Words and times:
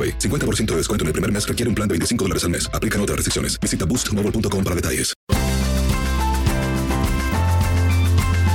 AroPay. 0.00 0.18
50% 0.18 0.66
de 0.66 0.76
descuento 0.76 1.04
en 1.04 1.08
el 1.08 1.12
primer 1.12 1.32
mes 1.32 1.46
requiere 1.46 1.68
un 1.68 1.74
plan 1.74 1.88
de 1.88 1.94
25 1.94 2.24
dólares 2.24 2.44
al 2.44 2.50
mes. 2.50 2.70
Aplican 2.72 3.00
otras 3.00 3.16
restricciones. 3.16 3.58
Visita 3.60 3.84
boostmobile.com 3.84 4.64
para 4.64 4.76
detalles. 4.76 5.14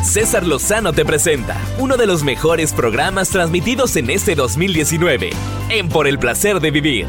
César 0.03 0.45
Lozano 0.45 0.93
te 0.93 1.03
presenta 1.03 1.59
uno 1.77 1.97
de 1.97 2.05
los 2.05 2.23
mejores 2.23 2.71
programas 2.71 3.29
transmitidos 3.29 3.97
en 3.97 4.09
este 4.09 4.35
2019 4.35 5.31
en 5.69 5.89
Por 5.89 6.07
el 6.07 6.19
placer 6.19 6.61
de 6.61 6.71
vivir. 6.71 7.05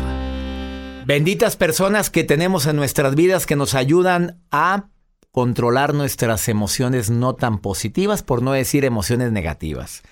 Benditas 1.07 1.55
personas 1.55 2.11
que 2.11 2.25
tenemos 2.25 2.67
en 2.67 2.75
nuestras 2.75 3.15
vidas 3.15 3.47
que 3.47 3.55
nos 3.55 3.75
ayudan 3.75 4.43
a 4.51 4.89
controlar 5.31 5.95
nuestras 5.95 6.49
emociones 6.49 7.11
no 7.11 7.35
tan 7.35 7.59
positivas, 7.59 8.25
por 8.25 8.43
no 8.43 8.53
decir 8.53 8.85
emociones 8.85 9.31
negativas. 9.31 10.03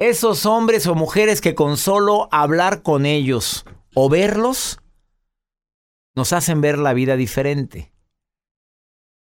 Esos 0.00 0.46
hombres 0.46 0.86
o 0.86 0.94
mujeres 0.94 1.42
que 1.42 1.54
con 1.54 1.76
solo 1.76 2.30
hablar 2.32 2.82
con 2.82 3.04
ellos 3.04 3.66
o 3.94 4.08
verlos 4.08 4.80
nos 6.16 6.32
hacen 6.32 6.62
ver 6.62 6.78
la 6.78 6.94
vida 6.94 7.16
diferente. 7.16 7.92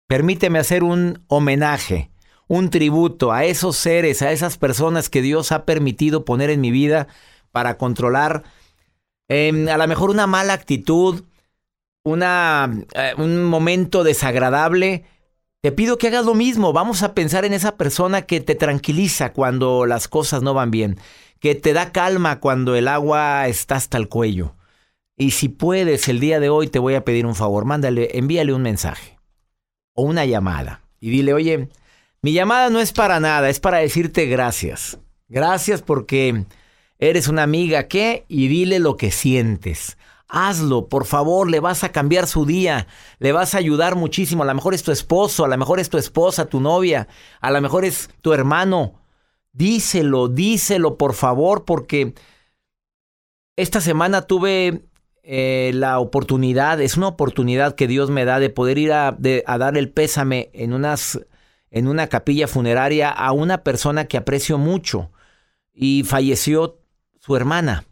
Permíteme 0.07 0.57
hacer 0.57 0.85
un 0.85 1.25
homenaje, 1.27 2.11
un 2.47 2.69
tributo 2.69 3.33
a 3.33 3.43
esos 3.43 3.75
seres, 3.75 4.21
a 4.21 4.31
esas 4.31 4.57
personas 4.57 5.09
que 5.09 5.21
Dios 5.21 5.51
ha 5.51 5.65
permitido 5.65 6.23
poner 6.23 6.49
en 6.49 6.61
mi 6.61 6.71
vida 6.71 7.09
para 7.51 7.77
controlar 7.77 8.43
em, 9.27 9.67
a 9.67 9.77
lo 9.77 9.85
mejor 9.85 10.09
una 10.09 10.27
mala 10.27 10.53
actitud, 10.53 11.25
una, 12.05 12.85
eh, 12.93 13.15
un 13.17 13.43
momento 13.43 14.05
desagradable 14.05 15.03
te 15.61 15.71
pido 15.71 15.97
que 15.97 16.07
hagas 16.07 16.25
lo 16.25 16.35
mismo. 16.35 16.73
Vamos 16.73 17.03
a 17.03 17.13
pensar 17.13 17.45
en 17.45 17.53
esa 17.53 17.75
persona 17.75 18.23
que 18.23 18.39
te 18.39 18.55
tranquiliza 18.55 19.33
cuando 19.33 19.85
las 19.85 20.07
cosas 20.07 20.41
no 20.41 20.53
van 20.53 20.71
bien, 20.71 20.97
que 21.39 21.55
te 21.55 21.73
da 21.73 21.91
calma 21.91 22.39
cuando 22.39 22.75
el 22.75 22.87
agua 22.87 23.47
está 23.47 23.75
hasta 23.75 23.97
el 23.97 24.07
cuello. 24.07 24.55
Y 25.17 25.31
si 25.31 25.49
puedes, 25.49 26.07
el 26.07 26.19
día 26.19 26.39
de 26.39 26.49
hoy 26.49 26.67
te 26.67 26.79
voy 26.79 26.95
a 26.95 27.03
pedir 27.03 27.25
un 27.25 27.35
favor. 27.35 27.65
Mándale, 27.65 28.17
envíale 28.17 28.53
un 28.53 28.61
mensaje 28.61 29.19
o 29.93 30.03
una 30.03 30.25
llamada 30.25 30.81
y 31.01 31.09
dile, 31.09 31.33
oye, 31.33 31.69
mi 32.21 32.31
llamada 32.31 32.69
no 32.69 32.79
es 32.79 32.93
para 32.93 33.19
nada, 33.19 33.49
es 33.49 33.59
para 33.59 33.79
decirte 33.79 34.27
gracias. 34.27 34.97
Gracias 35.27 35.81
porque 35.81 36.45
eres 36.97 37.27
una 37.27 37.43
amiga 37.43 37.87
que 37.87 38.25
y 38.27 38.47
dile 38.47 38.79
lo 38.79 38.95
que 38.95 39.11
sientes. 39.11 39.97
Hazlo, 40.31 40.89
por 40.89 41.05
favor, 41.05 41.49
le 41.49 41.59
vas 41.59 41.83
a 41.83 41.91
cambiar 41.91 42.27
su 42.27 42.45
día, 42.45 42.85
le 43.17 43.31
vas 43.31 43.55
a 43.55 43.57
ayudar 43.57 43.95
muchísimo. 43.95 44.43
A 44.43 44.45
lo 44.45 44.53
mejor 44.53 44.75
es 44.75 44.83
tu 44.83 44.91
esposo, 44.91 45.43
a 45.43 45.47
lo 45.47 45.57
mejor 45.57 45.79
es 45.79 45.89
tu 45.89 45.97
esposa, 45.97 46.45
tu 46.45 46.59
novia, 46.61 47.07
a 47.41 47.49
lo 47.49 47.59
mejor 47.61 47.83
es 47.83 48.11
tu 48.21 48.31
hermano. 48.31 49.01
Díselo, 49.53 50.27
díselo, 50.27 50.97
por 50.97 51.15
favor, 51.15 51.65
porque 51.65 52.13
esta 53.55 53.81
semana 53.81 54.21
tuve 54.21 54.83
eh, 55.23 55.71
la 55.73 55.99
oportunidad, 55.99 56.79
es 56.79 56.95
una 56.95 57.07
oportunidad 57.07 57.73
que 57.73 57.87
Dios 57.87 58.11
me 58.11 58.23
da 58.23 58.39
de 58.39 58.51
poder 58.51 58.77
ir 58.77 58.93
a, 58.93 59.17
dar 59.17 59.77
el 59.77 59.89
pésame 59.89 60.51
en, 60.53 60.73
en 61.71 61.87
una 61.87 62.07
capilla 62.07 62.47
funeraria 62.47 63.09
a 63.09 63.31
una 63.31 63.63
persona 63.63 64.05
que 64.05 64.17
aprecio 64.17 64.59
mucho 64.59 65.11
y 65.73 66.03
falleció 66.03 66.79
su 67.19 67.35
hermana. 67.35 67.88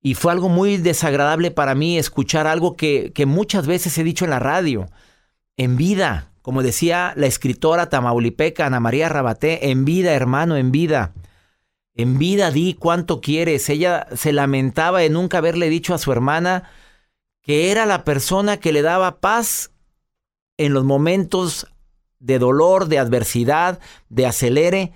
Y 0.00 0.14
fue 0.14 0.32
algo 0.32 0.48
muy 0.48 0.76
desagradable 0.76 1.50
para 1.50 1.74
mí 1.74 1.98
escuchar 1.98 2.46
algo 2.46 2.76
que, 2.76 3.12
que 3.14 3.26
muchas 3.26 3.66
veces 3.66 3.96
he 3.98 4.04
dicho 4.04 4.24
en 4.24 4.30
la 4.30 4.38
radio. 4.38 4.86
En 5.56 5.76
vida, 5.76 6.32
como 6.42 6.62
decía 6.62 7.12
la 7.16 7.26
escritora 7.26 7.88
tamaulipeca 7.88 8.66
Ana 8.66 8.80
María 8.80 9.08
Rabaté, 9.08 9.70
en 9.70 9.84
vida, 9.84 10.14
hermano, 10.14 10.56
en 10.56 10.70
vida. 10.70 11.14
En 11.94 12.18
vida 12.18 12.52
di 12.52 12.74
cuánto 12.74 13.20
quieres. 13.20 13.68
Ella 13.68 14.06
se 14.14 14.32
lamentaba 14.32 15.00
de 15.00 15.10
nunca 15.10 15.38
haberle 15.38 15.68
dicho 15.68 15.94
a 15.94 15.98
su 15.98 16.12
hermana 16.12 16.70
que 17.42 17.70
era 17.70 17.86
la 17.86 18.04
persona 18.04 18.58
que 18.58 18.72
le 18.72 18.82
daba 18.82 19.20
paz 19.20 19.70
en 20.58 20.74
los 20.74 20.84
momentos 20.84 21.66
de 22.18 22.38
dolor, 22.38 22.88
de 22.88 22.98
adversidad, 22.98 23.80
de 24.08 24.26
acelere. 24.26 24.92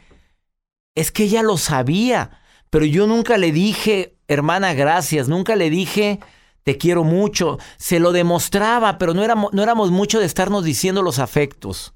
Es 0.94 1.10
que 1.10 1.24
ella 1.24 1.42
lo 1.42 1.56
sabía, 1.56 2.42
pero 2.69 2.84
yo 2.84 3.06
nunca 3.06 3.38
le 3.38 3.52
dije, 3.52 4.16
hermana, 4.32 4.75
gracias. 4.75 5.28
Nunca 5.28 5.56
le 5.56 5.70
dije, 5.70 6.20
te 6.62 6.78
quiero 6.78 7.04
mucho. 7.04 7.59
Se 7.76 8.00
lo 8.00 8.12
demostraba, 8.12 8.98
pero 8.98 9.15
no 9.15 9.22
éramos, 9.22 9.53
no 9.53 9.62
éramos 9.62 9.91
mucho 9.91 10.19
de 10.20 10.26
estarnos 10.26 10.65
diciendo 10.65 11.03
los 11.03 11.19
afectos. 11.19 11.94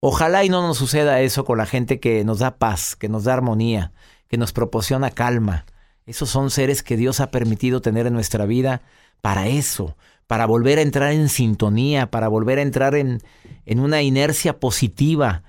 Ojalá 0.00 0.44
y 0.44 0.48
no 0.48 0.62
nos 0.62 0.78
suceda 0.78 1.20
eso 1.20 1.44
con 1.44 1.58
la 1.58 1.66
gente 1.66 1.98
que 1.98 2.24
nos 2.24 2.38
da 2.38 2.56
paz, 2.56 2.94
que 2.94 3.08
nos 3.08 3.24
da 3.24 3.34
armonía, 3.34 3.92
que 4.28 4.38
nos 4.38 4.52
proporciona 4.52 5.10
calma. 5.10 5.66
Esos 6.06 6.30
son 6.30 6.50
seres 6.50 6.82
que 6.82 6.96
Dios 6.96 7.20
ha 7.20 7.30
permitido 7.30 7.82
tener 7.82 8.06
en 8.06 8.14
nuestra 8.14 8.46
vida 8.46 8.82
para 9.20 9.48
eso, 9.48 9.96
para 10.26 10.46
volver 10.46 10.78
a 10.78 10.82
entrar 10.82 11.12
en 11.12 11.28
sintonía, 11.28 12.10
para 12.10 12.28
volver 12.28 12.58
a 12.58 12.62
entrar 12.62 12.94
en, 12.94 13.20
en 13.66 13.80
una 13.80 14.02
inercia 14.02 14.60
positiva 14.60 15.42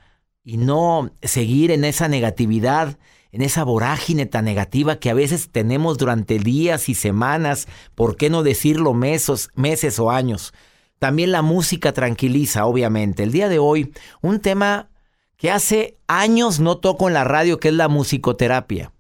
y 0.44 0.58
no 0.58 1.12
seguir 1.22 1.70
en 1.70 1.86
esa 1.86 2.08
negatividad 2.08 2.98
en 3.32 3.42
esa 3.42 3.64
vorágine 3.64 4.26
tan 4.26 4.46
negativa 4.46 5.00
que 5.00 5.10
a 5.10 5.14
veces 5.14 5.50
tenemos 5.52 5.98
durante 5.98 6.40
días 6.40 6.90
y 6.90 6.96
semanas, 6.96 7.68
¿por 7.96 8.16
qué 8.16 8.30
no 8.30 8.44
decirlo 8.44 8.94
meses, 8.94 9.50
meses 9.56 10.00
o 10.00 10.12
años? 10.12 10.54
También 10.98 11.32
la 11.32 11.42
música 11.42 11.94
tranquiliza, 11.94 12.66
obviamente. 12.66 13.24
El 13.24 13.32
día 13.32 13.48
de 13.48 13.60
hoy, 13.60 13.94
un 14.22 14.40
tema 14.40 14.90
que 15.38 15.52
hace 15.52 15.98
años 16.08 16.60
no 16.60 16.78
toco 16.78 17.08
en 17.08 17.14
la 17.14 17.24
radio, 17.24 17.60
que 17.60 17.70
es 17.70 17.74
la 17.74 17.88
musicoterapia, 17.88 18.92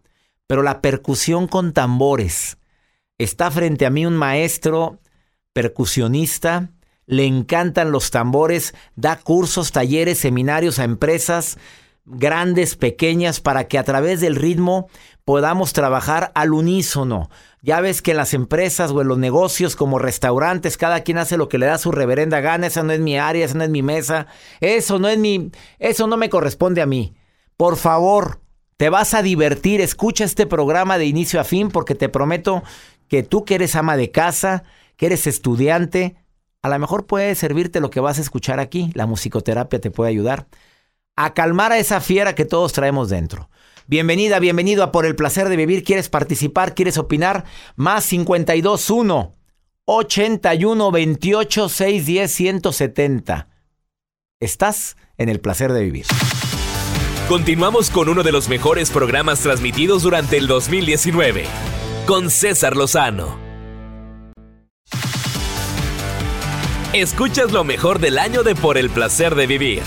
pero 0.47 0.63
la 0.63 0.81
percusión 0.81 1.47
con 1.47 1.73
tambores. 1.73 2.57
Está 3.17 3.51
frente 3.51 3.85
a 3.85 3.89
mí 3.89 4.05
un 4.05 4.15
maestro 4.15 4.99
percusionista, 5.51 6.69
le 7.05 7.25
encantan 7.25 7.91
los 7.91 8.11
tambores, 8.11 8.73
da 8.95 9.17
cursos, 9.17 9.73
talleres, 9.73 10.19
seminarios 10.19 10.79
a 10.79 10.85
empresas, 10.85 11.57
grandes, 12.09 12.75
pequeñas, 12.75 13.39
para 13.39 13.67
que 13.67 13.77
a 13.77 13.83
través 13.83 14.19
del 14.21 14.35
ritmo 14.35 14.87
podamos 15.23 15.73
trabajar 15.73 16.31
al 16.35 16.53
unísono. 16.53 17.29
Ya 17.61 17.81
ves 17.81 18.01
que 18.01 18.11
en 18.11 18.17
las 18.17 18.33
empresas 18.33 18.91
o 18.91 19.01
en 19.01 19.07
los 19.07 19.17
negocios 19.17 19.75
como 19.75 19.99
restaurantes, 19.99 20.77
cada 20.77 21.01
quien 21.01 21.17
hace 21.17 21.37
lo 21.37 21.49
que 21.49 21.57
le 21.57 21.67
da 21.67 21.77
su 21.77 21.91
reverenda 21.91 22.39
gana, 22.39 22.67
esa 22.67 22.83
no 22.83 22.93
es 22.93 22.99
mi 22.99 23.17
área, 23.17 23.45
esa 23.45 23.57
no 23.57 23.63
es 23.63 23.69
mi 23.69 23.83
mesa, 23.83 24.27
eso 24.59 24.97
no 24.97 25.07
es 25.07 25.17
mi, 25.17 25.51
eso 25.77 26.07
no 26.07 26.17
me 26.17 26.29
corresponde 26.29 26.81
a 26.81 26.85
mí. 26.85 27.15
Por 27.57 27.75
favor, 27.75 28.41
te 28.77 28.89
vas 28.89 29.13
a 29.13 29.21
divertir, 29.21 29.81
escucha 29.81 30.23
este 30.23 30.47
programa 30.47 30.97
de 30.97 31.05
inicio 31.05 31.39
a 31.39 31.43
fin 31.43 31.69
porque 31.69 31.95
te 31.95 32.09
prometo 32.09 32.63
que 33.07 33.23
tú 33.23 33.43
que 33.43 33.55
eres 33.55 33.75
ama 33.75 33.97
de 33.97 34.11
casa, 34.11 34.63
que 34.95 35.07
eres 35.07 35.27
estudiante, 35.27 36.15
A 36.61 36.67
lo 36.67 36.77
mejor 36.77 37.05
puede 37.05 37.35
servirte 37.35 37.79
lo 37.79 37.89
que 37.89 38.01
vas 38.01 38.17
a 38.17 38.21
escuchar 38.21 38.59
aquí. 38.59 38.91
La 38.93 39.05
musicoterapia 39.05 39.79
te 39.79 39.91
puede 39.91 40.09
ayudar 40.09 40.47
a 41.19 41.33
calmar 41.33 41.73
a 41.73 41.77
esa 41.77 41.99
fiera 41.99 42.33
que 42.33 42.45
todos 42.45 42.71
traemos 42.71 43.09
dentro. 43.09 43.49
Bienvenida, 43.87 44.39
bienvenido 44.39 44.83
a 44.83 44.93
Por 44.93 45.05
el 45.05 45.17
placer 45.17 45.49
de 45.49 45.57
vivir. 45.57 45.83
¿Quieres 45.83 46.07
participar? 46.07 46.75
¿Quieres 46.75 46.97
opinar? 46.97 47.43
Más 47.75 48.07
521 48.07 49.35
81 49.83 50.91
28 50.91 51.69
610 51.69 52.31
170. 52.31 53.49
Estás 54.39 54.95
en 55.17 55.27
el 55.27 55.41
placer 55.41 55.73
de 55.73 55.83
vivir. 55.83 56.05
Continuamos 57.27 57.89
con 57.89 58.07
uno 58.07 58.23
de 58.23 58.31
los 58.31 58.47
mejores 58.47 58.89
programas 58.89 59.41
transmitidos 59.41 60.03
durante 60.03 60.37
el 60.37 60.47
2019, 60.47 61.43
con 62.05 62.29
César 62.29 62.77
Lozano. 62.77 63.37
Escuchas 66.93 67.51
lo 67.51 67.65
mejor 67.65 67.99
del 67.99 68.17
año 68.17 68.43
de 68.43 68.55
Por 68.55 68.77
el 68.77 68.89
placer 68.89 69.35
de 69.35 69.47
vivir, 69.47 69.83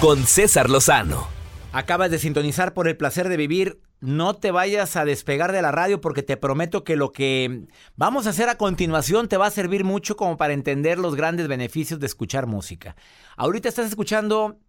con 0.00 0.26
César 0.26 0.70
Lozano. 0.70 1.26
Acabas 1.72 2.10
de 2.10 2.20
sintonizar 2.20 2.72
por 2.72 2.86
el 2.86 2.96
placer 2.96 3.28
de 3.28 3.36
vivir. 3.36 3.80
No 4.00 4.34
te 4.34 4.52
vayas 4.52 4.94
a 4.94 5.04
despegar 5.04 5.50
de 5.50 5.60
la 5.60 5.72
radio 5.72 6.00
porque 6.00 6.22
te 6.22 6.36
prometo 6.36 6.84
que 6.84 6.94
lo 6.94 7.10
que 7.10 7.66
vamos 7.96 8.26
a 8.26 8.30
hacer 8.30 8.48
a 8.48 8.56
continuación 8.56 9.28
te 9.28 9.36
va 9.36 9.46
a 9.46 9.50
servir 9.50 9.82
mucho 9.82 10.16
como 10.16 10.36
para 10.36 10.52
entender 10.52 10.98
los 10.98 11.16
grandes 11.16 11.48
beneficios 11.48 11.98
de 11.98 12.06
escuchar 12.06 12.46
música. 12.46 12.94
Ahorita 13.36 13.68
estás 13.68 13.88
escuchando 13.88 14.60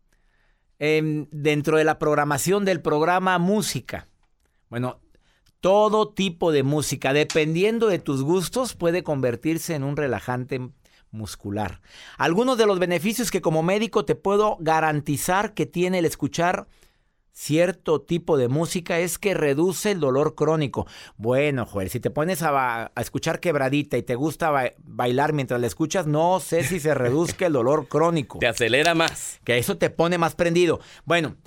em, 0.79 1.27
dentro 1.31 1.77
de 1.77 1.83
la 1.83 1.99
programación 1.99 2.65
del 2.65 2.81
programa 2.81 3.37
música. 3.37 4.07
Bueno, 4.69 4.99
todo 5.59 6.09
tipo 6.09 6.51
de 6.51 6.63
música, 6.63 7.13
dependiendo 7.13 7.87
de 7.87 7.99
tus 7.99 8.23
gustos, 8.23 8.73
puede 8.73 9.03
convertirse 9.03 9.75
en 9.75 9.83
un 9.83 9.95
relajante 9.95 10.71
muscular. 11.11 11.81
Algunos 12.17 12.57
de 12.57 12.65
los 12.65 12.79
beneficios 12.79 13.31
que 13.31 13.41
como 13.41 13.63
médico 13.63 14.05
te 14.05 14.15
puedo 14.15 14.57
garantizar 14.59 15.53
que 15.53 15.65
tiene 15.65 15.99
el 15.99 16.05
escuchar 16.05 16.67
cierto 17.39 18.01
tipo 18.01 18.37
de 18.37 18.49
música 18.49 18.99
es 18.99 19.17
que 19.17 19.33
reduce 19.33 19.91
el 19.91 20.01
dolor 20.01 20.35
crónico. 20.35 20.87
Bueno, 21.15 21.65
Joel, 21.65 21.89
si 21.89 22.01
te 22.01 22.09
pones 22.09 22.41
a, 22.43 22.91
escuchar 22.97 23.39
quebradita 23.39 23.97
y 23.97 24.03
te 24.03 24.15
gusta 24.15 24.73
bailar 24.79 25.31
mientras 25.31 25.61
la 25.61 25.67
escuchas, 25.67 26.05
no 26.05 26.41
sé 26.41 26.63
si 26.63 26.81
se 26.81 26.93
reduzca 26.93 27.45
el 27.45 27.53
dolor 27.53 27.87
crónico. 27.87 28.39
Te 28.39 28.47
acelera 28.47 28.93
más. 28.93 29.39
Que 29.45 29.57
eso 29.57 29.77
te 29.77 29.89
pone 29.89 30.17
más 30.17 30.35
prendido. 30.35 30.81
Bueno, 31.05 31.37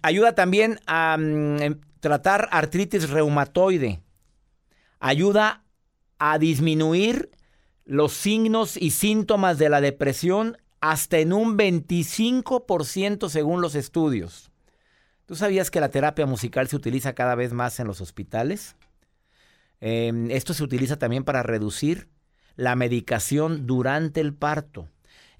ayuda 0.00 0.34
también 0.34 0.80
a 0.86 1.18
mm, 1.18 1.80
tratar 2.00 2.48
artritis 2.50 3.10
reumatoide. 3.10 4.00
Ayuda 5.00 5.64
a 6.18 6.38
disminuir 6.38 7.30
los 7.84 8.12
signos 8.12 8.76
y 8.76 8.90
síntomas 8.90 9.58
de 9.58 9.68
la 9.68 9.80
depresión 9.80 10.56
hasta 10.80 11.18
en 11.18 11.32
un 11.32 11.56
25% 11.56 13.28
según 13.28 13.60
los 13.60 13.74
estudios. 13.74 14.50
¿Tú 15.26 15.36
sabías 15.36 15.70
que 15.70 15.80
la 15.80 15.90
terapia 15.90 16.26
musical 16.26 16.68
se 16.68 16.76
utiliza 16.76 17.14
cada 17.14 17.34
vez 17.34 17.52
más 17.52 17.78
en 17.80 17.86
los 17.86 18.00
hospitales? 18.00 18.76
Em, 19.80 20.30
esto 20.30 20.54
se 20.54 20.62
utiliza 20.62 20.98
también 20.98 21.24
para 21.24 21.42
reducir 21.42 22.08
la 22.56 22.76
medicación 22.76 23.66
durante 23.66 24.20
el 24.20 24.34
parto. 24.34 24.88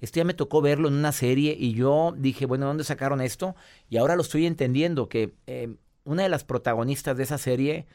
Esto 0.01 0.17
ya 0.17 0.25
me 0.25 0.33
tocó 0.33 0.61
verlo 0.61 0.87
en 0.87 0.95
una 0.95 1.11
serie 1.11 1.55
y 1.57 1.73
yo 1.73 2.13
dije, 2.17 2.45
bueno, 2.45 2.65
¿dónde 2.65 2.83
sacaron 2.83 3.21
esto? 3.21 3.55
Y 3.89 3.97
ahora 3.97 4.15
lo 4.15 4.21
estoy 4.21 4.45
entendiendo, 4.45 5.07
que 5.07 5.33
em, 5.47 5.77
una 6.03 6.23
de 6.23 6.29
las 6.29 6.43
protagonistas 6.43 7.15
de 7.15 7.23
esa 7.23 7.37
serie 7.37 7.85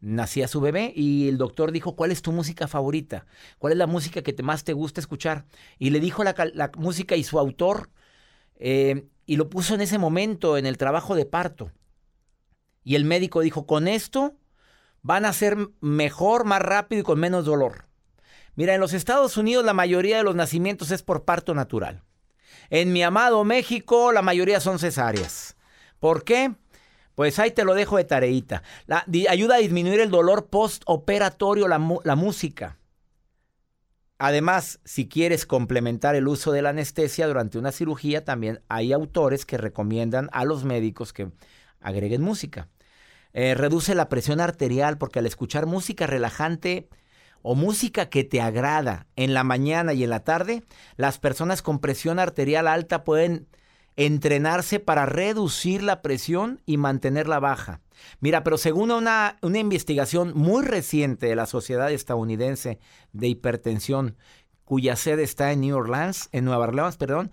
nacía 0.00 0.48
su 0.48 0.60
bebé 0.60 0.92
y 0.94 1.28
el 1.28 1.38
doctor 1.38 1.72
dijo, 1.72 1.96
¿cuál 1.96 2.12
es 2.12 2.22
tu 2.22 2.32
música 2.32 2.68
favorita? 2.68 3.26
¿Cuál 3.58 3.72
es 3.72 3.78
la 3.78 3.86
música 3.86 4.22
que 4.22 4.42
más 4.42 4.64
te 4.64 4.72
gusta 4.72 5.00
escuchar? 5.00 5.44
Y 5.78 5.90
le 5.90 6.00
dijo 6.00 6.24
la, 6.24 6.34
la 6.54 6.70
música 6.76 7.16
y 7.16 7.24
su 7.24 7.38
autor 7.38 7.90
eh, 8.56 9.06
y 9.26 9.36
lo 9.36 9.48
puso 9.50 9.74
en 9.74 9.80
ese 9.80 9.98
momento 9.98 10.56
en 10.56 10.66
el 10.66 10.78
trabajo 10.78 11.14
de 11.14 11.26
parto. 11.26 11.70
Y 12.84 12.94
el 12.94 13.04
médico 13.04 13.40
dijo, 13.40 13.66
con 13.66 13.88
esto 13.88 14.34
van 15.02 15.24
a 15.24 15.32
ser 15.32 15.56
mejor, 15.80 16.44
más 16.44 16.62
rápido 16.62 17.00
y 17.00 17.04
con 17.04 17.20
menos 17.20 17.44
dolor. 17.44 17.86
Mira, 18.54 18.74
en 18.74 18.80
los 18.80 18.92
Estados 18.92 19.36
Unidos 19.36 19.64
la 19.64 19.74
mayoría 19.74 20.16
de 20.16 20.22
los 20.24 20.34
nacimientos 20.34 20.90
es 20.90 21.02
por 21.02 21.24
parto 21.24 21.54
natural. 21.54 22.02
En 22.70 22.92
mi 22.92 23.02
amado 23.02 23.44
México 23.44 24.12
la 24.12 24.22
mayoría 24.22 24.60
son 24.60 24.78
cesáreas. 24.78 25.56
¿Por 26.00 26.24
qué? 26.24 26.54
Pues 27.18 27.40
ahí 27.40 27.50
te 27.50 27.64
lo 27.64 27.74
dejo 27.74 27.96
de 27.96 28.04
tareita. 28.04 28.62
ayuda 29.28 29.56
a 29.56 29.58
disminuir 29.58 29.98
el 29.98 30.08
dolor 30.08 30.46
postoperatorio 30.46 31.66
la, 31.66 31.84
la 32.04 32.14
música. 32.14 32.78
Además, 34.18 34.78
si 34.84 35.08
quieres 35.08 35.44
complementar 35.44 36.14
el 36.14 36.28
uso 36.28 36.52
de 36.52 36.62
la 36.62 36.68
anestesia 36.68 37.26
durante 37.26 37.58
una 37.58 37.72
cirugía, 37.72 38.24
también 38.24 38.60
hay 38.68 38.92
autores 38.92 39.44
que 39.44 39.58
recomiendan 39.58 40.28
a 40.30 40.44
los 40.44 40.62
médicos 40.62 41.12
que 41.12 41.32
agreguen 41.80 42.22
música. 42.22 42.68
Eh, 43.32 43.54
reduce 43.56 43.96
la 43.96 44.08
presión 44.08 44.38
arterial 44.38 44.96
porque 44.96 45.18
al 45.18 45.26
escuchar 45.26 45.66
música 45.66 46.06
relajante 46.06 46.88
o 47.42 47.56
música 47.56 48.10
que 48.10 48.22
te 48.22 48.40
agrada 48.40 49.08
en 49.16 49.34
la 49.34 49.42
mañana 49.42 49.92
y 49.92 50.04
en 50.04 50.10
la 50.10 50.22
tarde, 50.22 50.62
las 50.94 51.18
personas 51.18 51.62
con 51.62 51.80
presión 51.80 52.20
arterial 52.20 52.68
alta 52.68 53.02
pueden 53.02 53.48
entrenarse 53.98 54.78
para 54.78 55.06
reducir 55.06 55.82
la 55.82 56.02
presión 56.02 56.62
y 56.64 56.76
mantenerla 56.76 57.40
baja. 57.40 57.80
Mira, 58.20 58.44
pero 58.44 58.56
según 58.56 58.92
una, 58.92 59.38
una 59.42 59.58
investigación 59.58 60.32
muy 60.36 60.64
reciente 60.64 61.26
de 61.26 61.34
la 61.34 61.46
Sociedad 61.46 61.90
Estadounidense 61.90 62.78
de 63.12 63.26
Hipertensión, 63.26 64.16
cuya 64.64 64.94
sede 64.94 65.24
está 65.24 65.50
en 65.50 65.62
New 65.62 65.76
Orleans, 65.76 66.28
en 66.30 66.44
Nueva 66.44 66.68
Orleans, 66.68 66.96
perdón, 66.96 67.32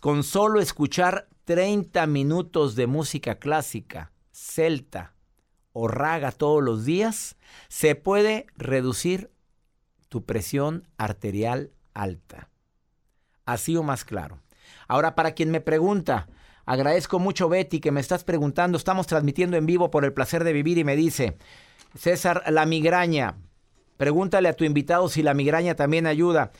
con 0.00 0.22
solo 0.22 0.60
escuchar 0.62 1.28
30 1.44 2.06
minutos 2.06 2.76
de 2.76 2.86
música 2.86 3.34
clásica, 3.34 4.10
celta 4.32 5.12
o 5.74 5.86
raga 5.86 6.32
todos 6.32 6.62
los 6.62 6.86
días, 6.86 7.36
se 7.68 7.94
puede 7.94 8.46
reducir 8.56 9.30
tu 10.08 10.24
presión 10.24 10.88
arterial 10.96 11.72
alta. 11.92 12.48
Así 13.44 13.76
o 13.76 13.82
más 13.82 14.06
claro. 14.06 14.40
Ahora, 14.88 15.14
para 15.14 15.32
quien 15.32 15.50
me 15.50 15.60
pregunta, 15.60 16.28
agradezco 16.66 17.18
mucho 17.18 17.48
Betty 17.48 17.80
que 17.80 17.92
me 17.92 18.00
estás 18.00 18.24
preguntando, 18.24 18.78
estamos 18.78 19.06
transmitiendo 19.06 19.56
en 19.56 19.66
vivo 19.66 19.90
por 19.90 20.04
el 20.04 20.12
placer 20.12 20.44
de 20.44 20.52
vivir 20.52 20.78
y 20.78 20.84
me 20.84 20.96
dice, 20.96 21.36
César, 21.96 22.44
la 22.48 22.66
migraña, 22.66 23.36
pregúntale 23.96 24.48
a 24.48 24.54
tu 24.54 24.64
invitado 24.64 25.08
si 25.08 25.22
la 25.22 25.34
migraña 25.34 25.74
también 25.74 26.06
ayuda. 26.06 26.52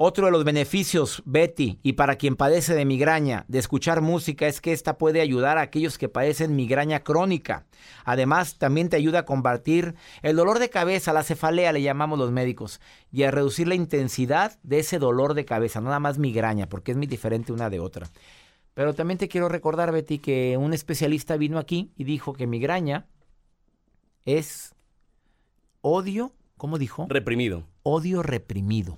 Otro 0.00 0.26
de 0.26 0.30
los 0.30 0.44
beneficios, 0.44 1.24
Betty, 1.26 1.80
y 1.82 1.94
para 1.94 2.14
quien 2.14 2.36
padece 2.36 2.72
de 2.76 2.84
migraña, 2.84 3.44
de 3.48 3.58
escuchar 3.58 4.00
música, 4.00 4.46
es 4.46 4.60
que 4.60 4.72
esta 4.72 4.96
puede 4.96 5.20
ayudar 5.20 5.58
a 5.58 5.62
aquellos 5.62 5.98
que 5.98 6.08
padecen 6.08 6.54
migraña 6.54 7.00
crónica. 7.00 7.66
Además, 8.04 8.58
también 8.58 8.90
te 8.90 8.96
ayuda 8.96 9.18
a 9.18 9.24
combatir 9.24 9.96
el 10.22 10.36
dolor 10.36 10.60
de 10.60 10.70
cabeza, 10.70 11.12
la 11.12 11.24
cefalea, 11.24 11.72
le 11.72 11.82
llamamos 11.82 12.16
los 12.16 12.30
médicos, 12.30 12.80
y 13.10 13.24
a 13.24 13.32
reducir 13.32 13.66
la 13.66 13.74
intensidad 13.74 14.56
de 14.62 14.78
ese 14.78 15.00
dolor 15.00 15.34
de 15.34 15.44
cabeza, 15.44 15.80
nada 15.80 15.98
más 15.98 16.16
migraña, 16.16 16.68
porque 16.68 16.92
es 16.92 16.96
muy 16.96 17.08
diferente 17.08 17.52
una 17.52 17.68
de 17.68 17.80
otra. 17.80 18.08
Pero 18.74 18.94
también 18.94 19.18
te 19.18 19.26
quiero 19.26 19.48
recordar, 19.48 19.90
Betty, 19.90 20.20
que 20.20 20.56
un 20.56 20.74
especialista 20.74 21.36
vino 21.36 21.58
aquí 21.58 21.90
y 21.96 22.04
dijo 22.04 22.34
que 22.34 22.46
migraña 22.46 23.08
es 24.24 24.76
odio, 25.80 26.30
¿cómo 26.56 26.78
dijo? 26.78 27.08
Reprimido. 27.08 27.64
Odio 27.82 28.22
reprimido. 28.22 28.96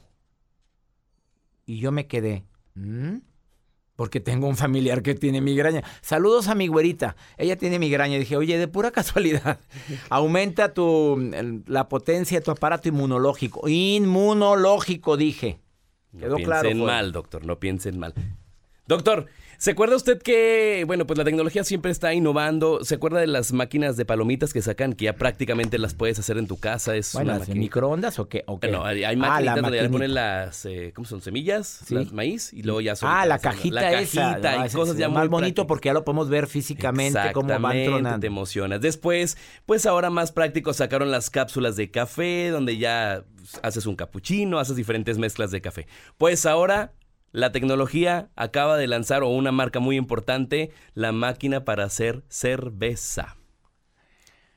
Y 1.70 1.78
yo 1.78 1.92
me 1.92 2.08
quedé, 2.08 2.42
¿Mm? 2.74 3.18
porque 3.94 4.18
tengo 4.18 4.48
un 4.48 4.56
familiar 4.56 5.02
que 5.02 5.14
tiene 5.14 5.40
migraña. 5.40 5.84
Saludos 6.00 6.48
a 6.48 6.56
mi 6.56 6.66
güerita, 6.66 7.14
ella 7.38 7.56
tiene 7.56 7.78
migraña. 7.78 8.18
dije, 8.18 8.36
oye, 8.36 8.58
de 8.58 8.66
pura 8.66 8.90
casualidad, 9.00 9.60
aumenta 10.08 10.74
tu, 10.74 11.16
la 11.66 11.88
potencia 11.88 12.40
de 12.40 12.44
tu 12.44 12.50
aparato 12.50 12.88
inmunológico. 12.88 13.68
Inmunológico, 13.68 15.16
dije. 15.16 15.60
Quedó 16.18 16.30
no 16.30 16.36
piensen 16.38 16.84
mal, 16.84 17.12
doctor, 17.12 17.44
no 17.46 17.60
piensen 17.60 18.00
mal. 18.00 18.14
Doctor, 18.90 19.28
¿Se 19.60 19.72
acuerda 19.72 19.94
usted 19.94 20.22
que, 20.22 20.84
bueno, 20.86 21.06
pues 21.06 21.18
la 21.18 21.24
tecnología 21.24 21.64
siempre 21.64 21.92
está 21.92 22.14
innovando? 22.14 22.82
¿Se 22.82 22.94
acuerda 22.94 23.20
de 23.20 23.26
las 23.26 23.52
máquinas 23.52 23.94
de 23.98 24.06
palomitas 24.06 24.54
que 24.54 24.62
sacan 24.62 24.94
que 24.94 25.04
ya 25.04 25.16
prácticamente 25.16 25.76
las 25.76 25.92
puedes 25.92 26.18
hacer 26.18 26.38
en 26.38 26.46
tu 26.46 26.58
casa? 26.58 26.96
Es 26.96 27.12
bueno, 27.12 27.36
una 27.36 27.44
microondas 27.54 28.18
o 28.18 28.26
qué? 28.26 28.42
No, 28.48 28.86
hay, 28.86 29.04
hay 29.04 29.16
ah, 29.16 29.18
máquinas 29.18 29.60
donde 29.60 29.82
ya 29.82 29.90
ponen 29.90 30.14
las, 30.14 30.64
eh, 30.64 30.92
¿cómo 30.94 31.06
son? 31.06 31.20
Semillas, 31.20 31.84
las 31.90 32.10
maíz 32.10 32.54
y 32.54 32.62
luego 32.62 32.80
ya 32.80 32.96
son. 32.96 33.10
Ah, 33.12 33.26
la 33.26 33.38
cajita 33.38 33.82
la 33.82 34.00
esa. 34.00 34.30
Cajita 34.30 34.66
y 34.66 34.70
cosas 34.70 34.96
ya 34.96 35.10
más 35.10 35.28
bonito 35.28 35.66
porque 35.66 35.90
ya 35.90 35.92
lo 35.92 36.04
podemos 36.04 36.30
ver 36.30 36.46
físicamente 36.46 37.20
cómo 37.34 37.60
van 37.60 37.84
tronando. 37.84 38.20
te 38.20 38.28
emocionas. 38.28 38.80
Después, 38.80 39.36
pues 39.66 39.84
ahora 39.84 40.08
más 40.08 40.32
práctico 40.32 40.72
sacaron 40.72 41.10
las 41.10 41.28
cápsulas 41.28 41.76
de 41.76 41.90
café 41.90 42.48
donde 42.48 42.78
ya 42.78 43.24
haces 43.62 43.84
un 43.84 43.94
capuchino, 43.94 44.58
haces 44.58 44.76
diferentes 44.76 45.18
mezclas 45.18 45.50
de 45.50 45.60
café. 45.60 45.86
Pues 46.16 46.46
ahora 46.46 46.94
la 47.32 47.52
tecnología 47.52 48.30
acaba 48.36 48.76
de 48.76 48.86
lanzar, 48.86 49.22
o 49.22 49.28
una 49.28 49.52
marca 49.52 49.80
muy 49.80 49.96
importante, 49.96 50.70
la 50.94 51.12
máquina 51.12 51.64
para 51.64 51.84
hacer 51.84 52.22
cerveza. 52.28 53.36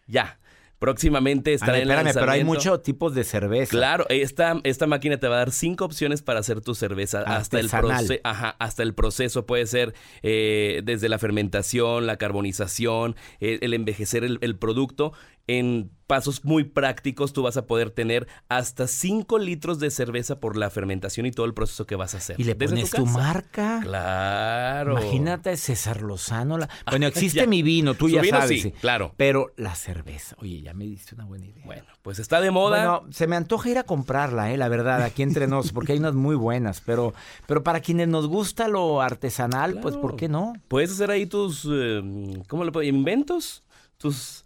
Ya. 0.08 0.40
Próximamente 0.80 1.54
estará 1.54 1.78
en 1.78 1.84
espérame, 1.90 2.14
pero 2.14 2.32
hay 2.32 2.44
muchos 2.44 2.84
tipos 2.84 3.16
de 3.16 3.24
cerveza. 3.24 3.70
Claro, 3.72 4.06
esta, 4.10 4.60
esta 4.66 4.86
máquina 4.86 5.16
te 5.18 5.30
va 5.30 5.36
a 5.36 5.38
dar 5.38 5.52
cinco 5.52 5.86
opciones 5.86 6.22
para 6.22 6.42
hacer 6.42 6.60
tu 6.60 6.76
cerveza. 6.76 7.22
Hasta 7.22 7.58
el, 7.62 7.70
proce- 7.70 8.20
ajá, 8.26 8.58
hasta 8.60 8.84
el 8.84 8.94
proceso 8.94 9.46
puede 9.46 9.66
ser 9.66 9.94
eh, 10.24 10.82
desde 10.84 11.08
la 11.08 11.20
fermentación, 11.20 12.06
la 12.06 12.18
carbonización, 12.18 13.16
eh, 13.40 13.60
el 13.62 13.74
envejecer 13.74 14.26
el, 14.26 14.40
el 14.42 14.58
producto. 14.58 15.14
En 15.48 15.92
pasos 16.08 16.44
muy 16.46 16.64
prácticos 16.64 17.34
tú 17.34 17.44
vas 17.44 17.58
a 17.58 17.66
poder 17.66 17.90
tener 17.92 18.28
hasta 18.50 18.88
5 18.88 19.40
litros 19.40 19.80
de 19.80 19.90
cerveza 19.92 20.40
por 20.40 20.58
la 20.58 20.70
fermentación 20.70 21.26
y 21.26 21.32
todo 21.32 21.46
el 21.46 21.54
proceso 21.54 21.86
que 21.86 21.96
vas 21.96 22.14
a 22.14 22.18
hacer. 22.18 22.40
Y 22.40 22.44
le 22.44 22.56
pones 22.56 22.92
tu, 22.92 23.06
marca. 23.06 23.80
Claro. 23.84 24.92
Imagínate 24.94 25.56
César 25.58 26.02
Lozano. 26.02 26.58
la- 26.58 26.70
Bueno, 26.90 27.08
existe 27.08 27.40
Ya. 27.42 27.48
mi 27.48 27.64
vino, 27.64 27.94
tú 27.94 28.08
Su 28.10 28.16
ya 28.16 28.22
vino 28.22 28.40
sabes. 28.40 28.62
sí, 28.62 28.72
claro. 28.72 29.14
Pero 29.18 29.52
la 29.58 29.76
cerveza, 29.76 30.36
oye, 30.40 30.62
ya 30.62 30.74
me 30.74 30.86
diste 30.86 31.16
una 31.16 31.26
buena 31.26 31.46
idea. 31.46 31.66
Bueno, 31.66 31.86
pues 32.02 32.20
está 32.20 32.42
de 32.42 32.52
moda. 32.52 33.00
Bueno, 33.00 33.12
se 33.14 33.28
me 33.28 33.36
antoja 33.36 33.70
ir 33.70 33.78
a 33.78 33.84
comprarla, 33.84 34.52
eh, 34.52 34.58
la 34.58 34.68
verdad, 34.68 35.02
aquí 35.04 35.24
entre 35.24 35.48
nos, 35.48 35.72
porque 35.72 35.94
hay 35.94 36.00
unas 36.00 36.14
muy 36.16 36.36
buenas, 36.36 36.82
pero, 36.82 37.14
pero 37.48 37.64
para 37.64 37.80
quienes 37.80 38.08
nos 38.08 38.28
gusta 38.28 38.68
lo 38.68 39.02
artesanal, 39.02 39.80
pues 39.82 39.96
¿por 39.98 40.16
qué 40.16 40.28
no? 40.30 40.54
Puedes 40.68 40.92
hacer 40.92 41.12
ahí 41.12 41.26
tus, 41.26 41.68
eh, 41.72 42.02
¿cómo 42.48 42.64
le 42.66 42.72
puedo? 42.72 42.84
Inventos, 42.88 43.64
tus, 43.98 44.43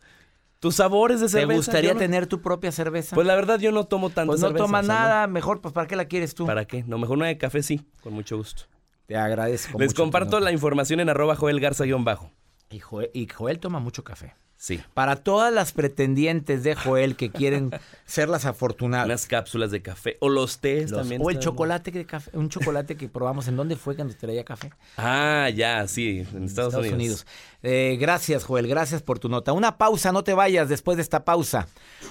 tus 0.60 0.76
sabores 0.76 1.20
de 1.20 1.28
¿Te 1.28 1.32
cerveza. 1.34 1.58
gustaría 1.58 1.90
Yo 1.90 1.94
no- 1.96 2.00
tener 2.00 2.28
tu 2.28 2.42
propia 2.42 2.72
cerveza? 2.72 3.16
Pues 3.16 3.28
la 3.28 3.36
verdad 3.36 3.60
yo 3.60 3.72
no 3.72 3.86
tomo 3.86 4.10
tanta 4.10 4.28
Pues 4.32 4.42
no 4.42 4.48
cerveza, 4.48 4.66
tomas 4.66 4.84
o 4.84 4.88
sea, 4.88 4.96
no. 4.96 5.00
nada, 5.02 5.28
mejor, 5.28 5.62
pues 5.62 5.74
¿para 5.74 5.88
qué 5.88 5.96
la 5.96 6.06
quieres 6.06 6.34
tú? 6.36 6.46
¿Para 6.46 6.66
qué? 6.66 6.84
No, 6.84 6.98
mejor 6.98 7.18
una 7.18 7.28
de 7.28 7.38
café 7.38 7.62
sí, 7.64 7.82
con 8.02 8.14
mucho 8.14 8.38
gusto. 8.38 8.64
Te 9.06 9.16
agradezco. 9.16 9.78
Les 9.80 9.92
mucho 9.92 10.02
comparto 10.04 10.40
la 10.40 10.52
información 10.52 11.00
en 11.00 11.10
arroba 11.10 11.36
Joel 11.36 11.60
Garza 11.60 11.86
guion 11.86 12.04
bajo. 12.04 12.32
Y 12.69 12.79
Joel, 12.79 13.09
y 13.13 13.27
Joel 13.27 13.59
toma 13.59 13.79
mucho 13.79 14.03
café. 14.03 14.36
Sí. 14.59 14.81
Para 14.95 15.17
todas 15.17 15.53
las 15.53 15.71
pretendientes 15.71 16.63
de 16.63 16.74
Joel 16.74 17.15
que 17.15 17.29
quieren 17.29 17.69
ser 18.07 18.27
las 18.27 18.45
afortunadas. 18.45 19.05
Unas 19.05 19.27
cápsulas 19.27 19.69
de 19.69 19.83
café. 19.83 20.17
O 20.19 20.29
los 20.29 20.57
tés 20.57 20.89
Los- 20.89 21.01
también. 21.01 21.21
o 21.24 21.29
el 21.29 21.38
chocolate 21.38 21.91
de 21.91 22.05
café, 22.07 22.31
un 22.36 22.50
chocolate 22.50 22.97
que 22.97 23.07
probamos. 23.07 23.47
¿En 23.47 23.55
dónde 23.55 23.75
fue 23.75 23.95
que 23.95 24.03
nos 24.03 24.17
traía 24.17 24.43
café? 24.43 24.71
Ah, 24.97 25.47
ya, 25.55 25.88
sí, 25.88 26.25
en 26.33 26.45
Estados, 26.45 26.74
Unidos. 26.74 27.27
Eh, 27.62 27.97
gracias, 28.01 28.43
Joel. 28.45 28.67
Gracias 28.67 29.03
por 29.03 29.19
tu 29.19 29.29
nota. 29.29 29.53
Una 29.53 29.77
pausa, 29.77 30.12
no 30.12 30.24
te 30.24 30.33
vayas 30.33 30.69
después 30.69 30.97
de 30.97 31.03
esta 31.03 31.24
pausa. 31.24 31.67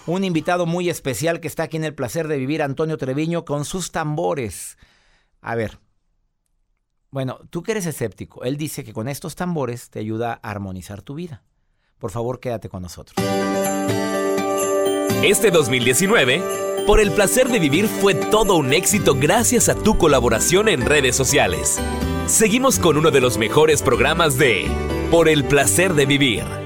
Un 0.06 0.22
invitado 0.22 0.66
muy 0.66 0.88
especial 0.88 1.40
que 1.40 1.48
está 1.48 1.64
aquí 1.64 1.76
en 1.78 1.84
el 1.84 1.94
placer 1.94 2.28
de 2.28 2.38
vivir, 2.38 2.62
Antonio 2.62 2.96
Treviño, 2.96 3.44
con 3.44 3.64
sus 3.64 3.90
tambores. 3.90 4.78
A 5.40 5.56
ver. 5.56 5.80
Bueno, 7.16 7.38
tú 7.49 7.62
que 7.62 7.70
eres 7.70 7.87
escéptico, 7.87 8.44
él 8.44 8.58
dice 8.58 8.85
que 8.85 8.92
con 8.92 9.08
estos 9.08 9.37
tambores 9.37 9.88
te 9.88 10.00
ayuda 10.00 10.38
a 10.42 10.50
armonizar 10.50 11.00
tu 11.00 11.14
vida. 11.14 11.42
Por 11.99 12.11
favor, 12.11 12.40
quédate 12.40 12.68
con 12.68 12.82
nosotros. 12.82 13.16
Este 15.25 15.50
2019, 15.50 16.85
por 16.87 17.00
el 17.00 17.11
placer 17.12 17.49
de 17.49 17.58
vivir 17.58 17.88
fue 17.88 18.14
todo 18.14 18.56
un 18.56 18.75
éxito 18.75 19.14
gracias 19.18 19.70
a 19.70 19.75
tu 19.75 19.96
colaboración 19.96 20.68
en 20.68 20.85
redes 20.85 21.16
sociales. 21.16 21.80
Seguimos 22.26 22.78
con 22.78 22.99
uno 22.99 23.11
de 23.11 23.23
los 23.23 23.38
mejores 23.38 23.80
programas 23.80 24.37
de 24.37 24.66
Por 25.11 25.30
el 25.30 25.44
placer 25.44 25.94
de 25.94 26.04
vivir. 26.04 26.65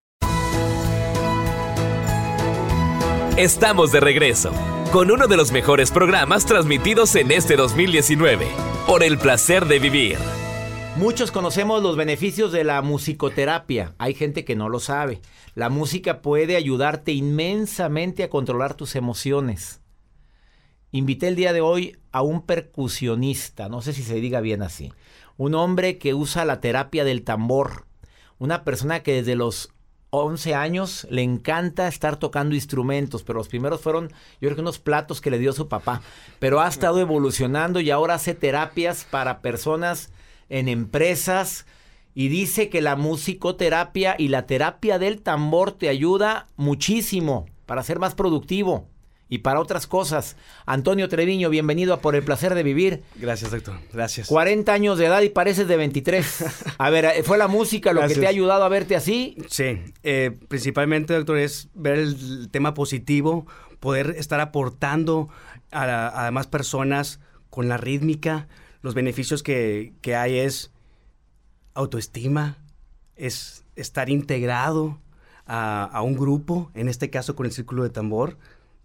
Estamos 3.41 3.91
de 3.91 3.99
regreso 3.99 4.51
con 4.93 5.09
uno 5.09 5.25
de 5.25 5.35
los 5.35 5.51
mejores 5.51 5.89
programas 5.89 6.45
transmitidos 6.45 7.15
en 7.15 7.31
este 7.31 7.55
2019. 7.55 8.45
Por 8.85 9.01
el 9.01 9.17
placer 9.17 9.65
de 9.65 9.79
vivir. 9.79 10.19
Muchos 10.95 11.31
conocemos 11.31 11.81
los 11.81 11.95
beneficios 11.95 12.51
de 12.51 12.63
la 12.63 12.83
musicoterapia. 12.83 13.95
Hay 13.97 14.13
gente 14.13 14.45
que 14.45 14.55
no 14.55 14.69
lo 14.69 14.79
sabe. 14.79 15.21
La 15.55 15.69
música 15.69 16.21
puede 16.21 16.55
ayudarte 16.55 17.13
inmensamente 17.13 18.21
a 18.21 18.29
controlar 18.29 18.75
tus 18.75 18.95
emociones. 18.95 19.81
Invité 20.91 21.27
el 21.27 21.35
día 21.35 21.51
de 21.51 21.61
hoy 21.61 21.97
a 22.11 22.21
un 22.21 22.45
percusionista, 22.45 23.69
no 23.69 23.81
sé 23.81 23.93
si 23.93 24.03
se 24.03 24.21
diga 24.21 24.39
bien 24.41 24.61
así. 24.61 24.93
Un 25.37 25.55
hombre 25.55 25.97
que 25.97 26.13
usa 26.13 26.45
la 26.45 26.61
terapia 26.61 27.03
del 27.03 27.23
tambor. 27.23 27.87
Una 28.37 28.63
persona 28.63 29.01
que 29.01 29.13
desde 29.13 29.33
los 29.33 29.71
11 30.11 30.53
años 30.55 31.07
le 31.09 31.23
encanta 31.23 31.87
estar 31.87 32.17
tocando 32.17 32.53
instrumentos, 32.53 33.23
pero 33.23 33.39
los 33.39 33.47
primeros 33.47 33.81
fueron, 33.81 34.09
yo 34.09 34.47
creo 34.47 34.55
que 34.55 34.61
unos 34.61 34.77
platos 34.77 35.21
que 35.21 35.31
le 35.31 35.39
dio 35.39 35.53
su 35.53 35.67
papá. 35.67 36.01
Pero 36.39 36.59
ha 36.61 36.67
estado 36.67 36.99
evolucionando 36.99 37.79
y 37.79 37.91
ahora 37.91 38.15
hace 38.15 38.35
terapias 38.35 39.05
para 39.09 39.41
personas 39.41 40.11
en 40.49 40.67
empresas 40.67 41.65
y 42.13 42.27
dice 42.27 42.69
que 42.69 42.81
la 42.81 42.97
musicoterapia 42.97 44.15
y 44.17 44.27
la 44.27 44.45
terapia 44.45 44.99
del 44.99 45.21
tambor 45.21 45.71
te 45.71 45.87
ayuda 45.87 46.47
muchísimo 46.57 47.45
para 47.65 47.83
ser 47.83 47.99
más 47.99 48.13
productivo 48.13 48.90
y 49.31 49.37
para 49.39 49.61
otras 49.61 49.87
cosas. 49.87 50.35
Antonio 50.65 51.07
Treviño, 51.07 51.49
bienvenido 51.49 51.93
a 51.93 52.01
Por 52.01 52.15
el 52.15 52.21
Placer 52.23 52.53
de 52.53 52.63
Vivir. 52.63 53.01
Gracias, 53.15 53.49
doctor. 53.51 53.75
Gracias. 53.93 54.27
40 54.27 54.73
años 54.73 54.97
de 54.97 55.05
edad 55.05 55.21
y 55.21 55.29
pareces 55.29 55.69
de 55.69 55.77
23. 55.77 56.45
A 56.77 56.89
ver, 56.89 57.05
eh, 57.05 57.23
¿fue 57.23 57.37
la 57.37 57.47
música 57.47 57.93
lo 57.93 58.05
que 58.05 58.13
te 58.13 58.25
ha 58.25 58.29
ayudado 58.29 58.65
a 58.65 58.67
verte 58.69 58.93
así? 58.97 59.37
Sí, 59.47 59.79
eh, 60.03 60.37
principalmente, 60.49 61.13
doctor, 61.13 61.37
es 61.37 61.69
ver 61.73 61.97
el 61.97 62.49
tema 62.51 62.73
positivo, 62.73 63.47
poder 63.79 64.15
estar 64.17 64.41
aportando 64.41 65.29
a, 65.71 65.87
la- 65.87 66.27
a 66.27 66.31
más 66.31 66.47
personas 66.47 67.21
con 67.49 67.69
la 67.69 67.77
rítmica. 67.77 68.49
Los 68.81 68.95
beneficios 68.95 69.43
que, 69.43 69.93
que 70.01 70.17
hay 70.17 70.39
es 70.39 70.71
autoestima, 71.73 72.57
es 73.15 73.63
estar 73.77 74.09
integrado 74.09 74.99
a, 75.45 75.83
a 75.85 76.01
un 76.01 76.15
grupo, 76.17 76.69
en 76.75 76.89
este 76.89 77.09
caso 77.09 77.35
con 77.37 77.45
el 77.45 77.53
Círculo 77.53 77.83
de 77.83 77.89
Tambor. 77.91 78.37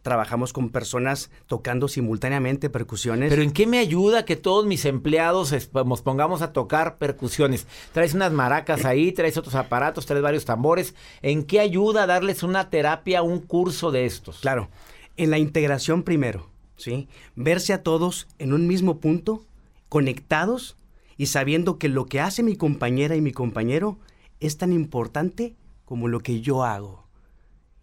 Trabajamos 0.07 0.53
con 0.53 0.69
personas 0.71 1.33
tocando 1.49 1.89
simultáneamente 1.89 2.71
percusiones. 2.71 3.29
Pero 3.29 3.43
¿en 3.43 3.51
qué 3.51 3.67
me 3.67 3.79
ayuda 3.79 4.25
que 4.25 4.37
todos 4.37 4.65
mis 4.65 4.85
empleados 4.85 5.51
es- 5.51 5.69
nos 5.75 6.01
pongamos 6.01 6.43
a 6.43 6.53
tocar 6.53 6.97
percusiones? 6.97 7.67
Traes 7.93 8.15
unas 8.15 8.31
maracas 8.31 8.85
ahí, 8.85 9.11
traes 9.11 9.37
otros 9.37 9.57
aparatos, 9.57 10.07
traes 10.07 10.23
varios 10.23 10.45
tambores. 10.45 10.95
¿En 11.23 11.43
qué 11.43 11.59
ayuda 11.59 12.07
darles 12.07 12.45
una 12.45 12.71
terapia, 12.71 13.23
un 13.23 13.41
curso 13.41 13.91
de 13.91 14.07
estos? 14.07 14.39
Claro, 14.39 14.69
en 15.17 15.31
la 15.33 15.39
integración 15.39 16.05
primero, 16.05 16.51
¿sí? 16.77 17.09
Verse 17.35 17.73
a 17.73 17.83
todos 17.83 18.29
en 18.39 18.53
un 18.53 18.69
mismo 18.69 19.01
punto, 19.01 19.45
conectados 19.89 20.77
y 21.17 21.27
sabiendo 21.27 21.79
que 21.81 21.89
lo 21.89 22.07
que 22.07 22.21
hace 22.21 22.45
mi 22.45 22.55
compañera 22.55 23.17
y 23.17 23.21
mi 23.21 23.33
compañero 23.33 23.99
es 24.39 24.57
tan 24.57 24.73
importante 24.73 25.57
como 25.85 26.07
lo 26.07 26.21
que 26.21 26.41
yo 26.43 26.63
hago, 26.63 27.09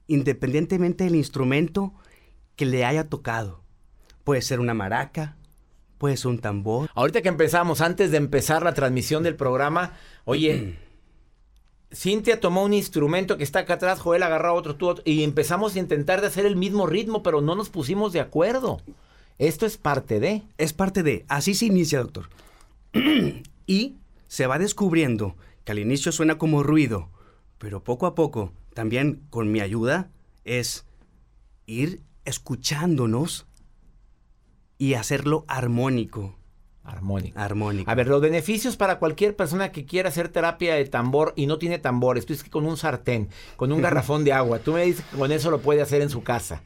independientemente 0.08 1.04
del 1.04 1.16
instrumento 1.16 1.92
que 2.56 2.66
le 2.66 2.86
haya 2.86 3.10
tocado. 3.10 3.62
Puede 4.24 4.42
ser 4.42 4.60
una 4.60 4.74
maraca, 4.74 5.36
puede 5.98 6.18
ser 6.18 6.28
un 6.28 6.40
tambor. 6.40 6.90
Ahorita 6.96 7.22
que 7.22 7.30
empezamos, 7.30 7.82
antes 7.82 8.12
de 8.12 8.18
empezar 8.18 8.64
la 8.64 8.74
transmisión 8.74 9.24
del 9.24 9.36
programa, 9.36 9.94
oye, 10.26 10.78
Cintia 11.94 12.40
tomó 12.40 12.64
un 12.64 12.74
instrumento 12.74 13.38
que 13.38 13.44
está 13.44 13.60
acá 13.60 13.76
atrás, 13.76 14.00
Joel 14.00 14.24
agarró 14.24 14.56
otro, 14.56 14.76
tú 14.76 14.88
otro, 14.88 15.04
y 15.06 15.24
empezamos 15.24 15.76
a 15.76 15.80
intentar 15.80 16.22
de 16.22 16.28
hacer 16.28 16.46
el 16.46 16.56
mismo 16.56 16.88
ritmo, 16.88 17.22
pero 17.24 17.42
no 17.42 17.56
nos 17.56 17.70
pusimos 17.70 18.14
de 18.14 18.20
acuerdo. 18.20 18.82
Esto 19.38 19.66
es 19.66 19.78
parte 19.78 20.20
de... 20.20 20.44
Es 20.58 20.74
parte 20.74 21.04
de, 21.04 21.26
así 21.28 21.54
se 21.54 21.66
inicia, 21.66 22.00
doctor. 22.00 22.30
y 23.68 23.96
se 24.28 24.48
va 24.48 24.58
descubriendo 24.60 25.36
que 25.64 25.72
al 25.72 25.80
inicio 25.80 26.12
suena 26.12 26.38
como 26.38 26.64
ruido, 26.64 27.10
pero 27.58 27.84
poco 27.84 28.08
a 28.08 28.16
poco, 28.16 28.52
también 28.74 29.22
con 29.30 29.52
mi 29.52 29.62
ayuda, 29.62 30.10
es 30.44 30.86
ir 31.66 32.02
escuchándonos 32.26 33.46
y 34.78 34.96
hacerlo 34.96 35.46
armónico. 35.48 36.36
Armónico. 36.84 37.40
Armónico. 37.40 37.90
A 37.90 37.96
ver, 37.96 38.08
los 38.08 38.22
beneficios 38.22 38.76
para 38.76 39.00
cualquier 39.00 39.36
persona 39.36 39.72
que 39.72 39.86
quiera 39.86 40.10
hacer 40.10 40.28
terapia 40.28 40.76
de 40.76 40.84
tambor 40.86 41.34
y 41.38 41.46
no 41.46 41.58
tiene 41.58 41.80
tambores. 41.80 42.26
Tú 42.26 42.34
dices 42.34 42.44
que 42.44 42.50
con 42.50 42.66
un 42.66 42.76
sartén, 42.76 43.30
con 43.56 43.72
un 43.72 43.82
garrafón 43.82 44.26
de 44.26 44.34
agua, 44.34 44.60
tú 44.60 44.74
me 44.74 44.84
dices 44.84 45.06
que 45.06 45.18
con 45.18 45.32
eso 45.32 45.50
lo 45.50 45.62
puede 45.62 45.82
hacer 45.82 46.02
en 46.02 46.10
su 46.10 46.24
casa. 46.24 46.62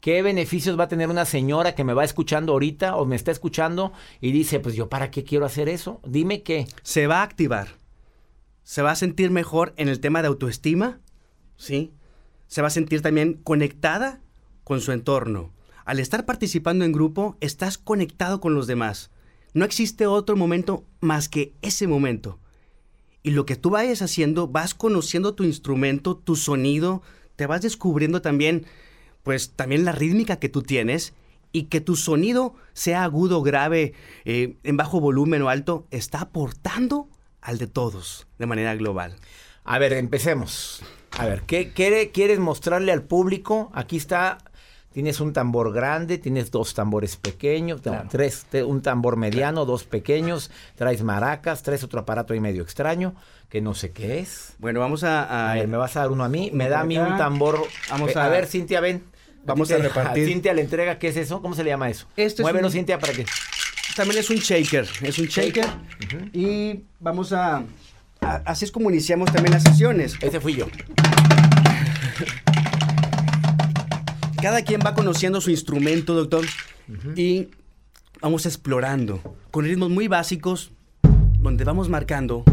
¿Qué 0.00 0.22
beneficios 0.22 0.78
va 0.78 0.84
a 0.84 0.88
tener 0.88 1.10
una 1.10 1.26
señora 1.26 1.74
que 1.74 1.84
me 1.84 1.92
va 1.92 2.04
escuchando 2.04 2.52
ahorita 2.52 2.96
o 2.96 3.04
me 3.04 3.16
está 3.16 3.30
escuchando 3.30 3.92
y 4.20 4.32
dice, 4.32 4.60
pues 4.60 4.74
yo 4.74 4.88
para 4.88 5.10
qué 5.10 5.24
quiero 5.24 5.44
hacer 5.44 5.68
eso? 5.68 6.00
Dime 6.06 6.42
qué. 6.42 6.66
se 6.82 7.06
va 7.06 7.18
a 7.18 7.24
activar. 7.24 7.68
Se 8.62 8.80
va 8.80 8.92
a 8.92 8.96
sentir 8.96 9.30
mejor 9.30 9.74
en 9.76 9.88
el 9.88 10.00
tema 10.00 10.22
de 10.22 10.28
autoestima, 10.28 11.00
¿sí? 11.56 11.92
se 12.48 12.62
va 12.62 12.68
a 12.68 12.72
sentir 12.72 13.02
también 13.02 13.34
conectada 13.34 14.20
con 14.68 14.82
su 14.82 14.92
entorno. 14.92 15.50
Al 15.86 15.98
estar 15.98 16.26
participando 16.26 16.84
en 16.84 16.92
grupo, 16.92 17.38
estás 17.40 17.78
conectado 17.78 18.38
con 18.38 18.54
los 18.54 18.66
demás. 18.66 19.10
No 19.54 19.64
existe 19.64 20.06
otro 20.06 20.36
momento 20.36 20.84
más 21.00 21.30
que 21.30 21.54
ese 21.62 21.86
momento. 21.86 22.38
Y 23.22 23.30
lo 23.30 23.46
que 23.46 23.56
tú 23.56 23.70
vayas 23.70 24.02
haciendo, 24.02 24.46
vas 24.46 24.74
conociendo 24.74 25.34
tu 25.34 25.44
instrumento, 25.44 26.18
tu 26.18 26.36
sonido, 26.36 27.00
te 27.34 27.46
vas 27.46 27.62
descubriendo 27.62 28.20
también, 28.20 28.66
pues 29.22 29.52
también 29.52 29.86
la 29.86 29.92
rítmica 29.92 30.36
que 30.36 30.50
tú 30.50 30.60
tienes 30.60 31.14
y 31.50 31.64
que 31.64 31.80
tu 31.80 31.96
sonido 31.96 32.54
sea 32.74 33.04
agudo, 33.04 33.40
grave, 33.42 33.94
eh, 34.26 34.58
en 34.64 34.76
bajo 34.76 35.00
volumen 35.00 35.40
o 35.40 35.48
alto, 35.48 35.86
está 35.90 36.20
aportando 36.20 37.08
al 37.40 37.56
de 37.56 37.68
todos 37.68 38.26
de 38.38 38.44
manera 38.44 38.74
global. 38.74 39.16
A 39.64 39.78
ver, 39.78 39.94
empecemos. 39.94 40.82
A 41.12 41.24
ver, 41.24 41.42
¿qué 41.46 41.72
quiere, 41.72 42.10
quieres 42.10 42.38
mostrarle 42.38 42.92
al 42.92 43.02
público? 43.02 43.70
Aquí 43.72 43.96
está, 43.96 44.38
tienes 44.92 45.20
un 45.20 45.32
tambor 45.32 45.72
grande, 45.72 46.18
tienes 46.18 46.50
dos 46.50 46.74
tambores 46.74 47.16
pequeños, 47.16 47.84
no, 47.84 48.04
tres, 48.08 48.46
un 48.66 48.82
tambor 48.82 49.16
mediano, 49.16 49.64
dos 49.64 49.84
pequeños, 49.84 50.50
traes 50.76 51.02
maracas, 51.02 51.62
traes 51.62 51.84
otro 51.84 52.00
aparato 52.00 52.32
ahí 52.32 52.40
medio 52.40 52.62
extraño, 52.62 53.14
que 53.48 53.60
no 53.60 53.74
sé 53.74 53.90
qué 53.92 54.18
es. 54.20 54.54
Bueno, 54.58 54.80
vamos 54.80 55.04
a... 55.04 55.22
a- 55.24 55.52
A 55.52 55.54
ver, 55.54 55.68
me 55.68 55.76
vas 55.76 55.96
a 55.96 56.00
dar 56.00 56.10
uno 56.10 56.24
a 56.24 56.28
mí, 56.28 56.50
me 56.52 56.68
da 56.68 56.80
a 56.80 56.84
mí 56.84 56.98
un 56.98 57.16
tambor. 57.16 57.62
Vamos 57.90 58.14
a... 58.16 58.24
a- 58.24 58.28
ver, 58.28 58.46
Cintia, 58.46 58.80
ven. 58.80 59.04
Vamos 59.44 59.70
a 59.70 59.76
te- 59.76 59.82
repartir. 59.82 60.26
Cintia 60.26 60.52
le 60.52 60.60
entrega, 60.62 60.98
¿qué 60.98 61.08
es 61.08 61.16
eso? 61.16 61.40
¿Cómo 61.40 61.54
se 61.54 61.64
le 61.64 61.70
llama 61.70 61.88
eso? 61.88 62.06
Esto 62.16 62.42
es 62.42 62.44
Muévelo, 62.44 62.66
un- 62.66 62.72
Cintia, 62.72 62.98
para 62.98 63.12
que... 63.12 63.24
También 63.96 64.20
es 64.20 64.28
un 64.30 64.36
shaker, 64.36 64.86
es 65.02 65.18
un 65.18 65.26
shaker. 65.26 65.64
Y 66.32 66.84
vamos 67.00 67.32
a, 67.32 67.62
a- 68.20 68.42
Así 68.44 68.64
es 68.64 68.70
como 68.72 68.90
iniciamos 68.90 69.32
también 69.32 69.52
las 69.54 69.62
sesiones. 69.62 70.14
Ese 70.20 70.40
fui 70.40 70.54
yo. 70.56 70.66
Cada 74.40 74.62
quien 74.62 74.80
va 74.84 74.94
conociendo 74.94 75.40
su 75.40 75.50
instrumento, 75.50 76.14
doctor, 76.14 76.44
y 77.16 77.48
vamos 78.20 78.46
explorando 78.46 79.20
con 79.50 79.64
ritmos 79.64 79.90
muy 79.90 80.06
básicos, 80.06 80.70
donde 81.40 81.64
vamos 81.64 81.88
marcando. 81.88 82.44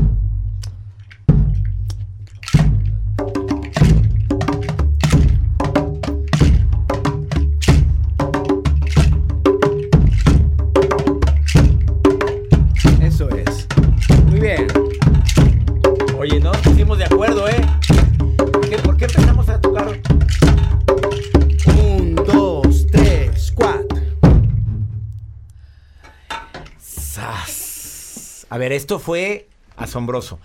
Ver, 28.66 28.74
esto 28.74 29.00
fue 29.00 29.48
asombroso. 29.76 30.40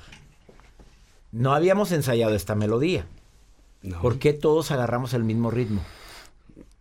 No 1.32 1.54
habíamos 1.54 1.92
ensayado 1.92 2.34
esta 2.34 2.54
melodía. 2.54 3.06
No. 3.82 4.00
¿Por 4.02 4.18
qué 4.18 4.32
todos 4.32 4.70
agarramos 4.70 5.14
el 5.14 5.24
mismo 5.24 5.50
ritmo? 5.50 5.82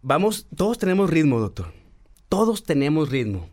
Vamos, 0.02 0.48
todos 0.56 0.78
tenemos 0.78 1.10
ritmo, 1.10 1.40
doctor. 1.40 1.74
Todos 2.28 2.64
tenemos 2.64 3.10
ritmo. 3.10 3.50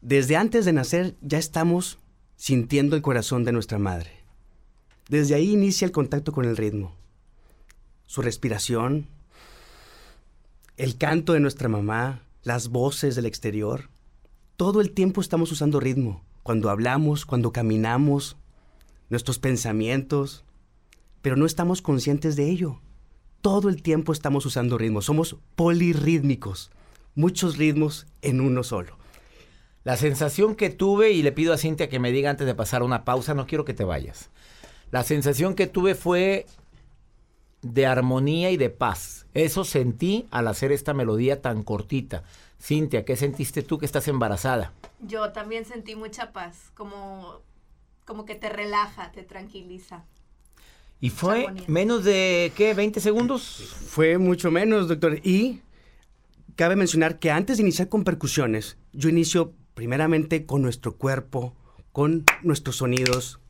Desde 0.00 0.36
antes 0.36 0.64
de 0.64 0.72
nacer 0.72 1.14
ya 1.20 1.38
estamos 1.38 1.98
sintiendo 2.36 2.96
el 2.96 3.02
corazón 3.02 3.44
de 3.44 3.52
nuestra 3.52 3.78
madre. 3.78 4.10
Desde 5.08 5.34
ahí 5.34 5.52
inicia 5.52 5.84
el 5.84 5.92
contacto 5.92 6.32
con 6.32 6.44
el 6.44 6.56
ritmo. 6.56 6.94
Su 8.06 8.22
respiración, 8.22 9.08
el 10.76 10.96
canto 10.96 11.32
de 11.32 11.40
nuestra 11.40 11.68
mamá, 11.68 12.22
las 12.42 12.68
voces 12.68 13.14
del 13.14 13.26
exterior. 13.26 13.88
Todo 14.56 14.80
el 14.80 14.92
tiempo 14.92 15.20
estamos 15.20 15.52
usando 15.52 15.80
ritmo. 15.80 16.25
Cuando 16.46 16.70
hablamos, 16.70 17.26
cuando 17.26 17.52
caminamos, 17.52 18.36
nuestros 19.10 19.38
pensamientos. 19.38 20.44
Pero 21.20 21.36
no 21.36 21.44
estamos 21.44 21.82
conscientes 21.82 22.36
de 22.36 22.48
ello 22.48 22.80
todo 23.46 23.68
el 23.68 23.80
tiempo 23.80 24.12
estamos 24.12 24.44
usando 24.44 24.76
ritmos. 24.76 25.04
Somos 25.04 25.36
polirrítmicos. 25.54 26.72
Muchos 27.14 27.56
ritmos 27.56 28.08
en 28.20 28.40
uno 28.40 28.64
solo. 28.64 28.98
La 29.84 29.96
sensación 29.96 30.56
que 30.56 30.68
tuve, 30.68 31.12
y 31.12 31.22
le 31.22 31.30
pido 31.30 31.52
a 31.52 31.56
Cintia 31.56 31.88
que 31.88 32.00
me 32.00 32.10
diga 32.10 32.28
antes 32.28 32.44
de 32.44 32.56
pasar 32.56 32.82
una 32.82 33.04
pausa, 33.04 33.34
no 33.34 33.46
quiero 33.46 33.64
que 33.64 33.72
te 33.72 33.84
vayas. 33.84 34.30
La 34.90 35.04
sensación 35.04 35.54
que 35.54 35.68
tuve 35.68 35.94
fue 35.94 36.46
de 37.62 37.86
armonía 37.86 38.50
y 38.50 38.56
de 38.56 38.68
paz. 38.68 39.26
Eso 39.32 39.62
sentí 39.62 40.26
al 40.32 40.48
hacer 40.48 40.72
esta 40.72 40.92
melodía 40.92 41.40
tan 41.40 41.62
cortita. 41.62 42.24
Cintia, 42.60 43.04
¿qué 43.04 43.16
sentiste 43.16 43.62
tú 43.62 43.78
que 43.78 43.86
estás 43.86 44.08
embarazada? 44.08 44.72
Yo 45.00 45.32
también 45.32 45.64
sentí 45.64 45.94
mucha 45.94 46.32
paz, 46.32 46.70
como, 46.74 47.42
como 48.04 48.24
que 48.24 48.34
te 48.34 48.48
relaja, 48.48 49.12
te 49.12 49.22
tranquiliza. 49.22 50.04
Y 51.00 51.10
fue 51.10 51.46
menos 51.66 52.04
de, 52.04 52.52
¿qué? 52.56 52.74
¿20 52.74 52.98
segundos? 53.00 53.74
Fue 53.88 54.16
mucho 54.16 54.50
menos, 54.50 54.88
doctor. 54.88 55.20
Y 55.22 55.60
cabe 56.56 56.74
mencionar 56.74 57.18
que 57.18 57.30
antes 57.30 57.58
de 57.58 57.64
iniciar 57.64 57.88
con 57.88 58.02
percusiones, 58.02 58.78
yo 58.92 59.10
inicio 59.10 59.52
primeramente 59.74 60.46
con 60.46 60.62
nuestro 60.62 60.96
cuerpo, 60.96 61.54
con 61.92 62.24
nuestros 62.42 62.76
sonidos. 62.76 63.40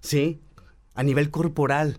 ¿Sí? 0.00 0.40
A 0.94 1.02
nivel 1.02 1.30
corporal. 1.30 1.98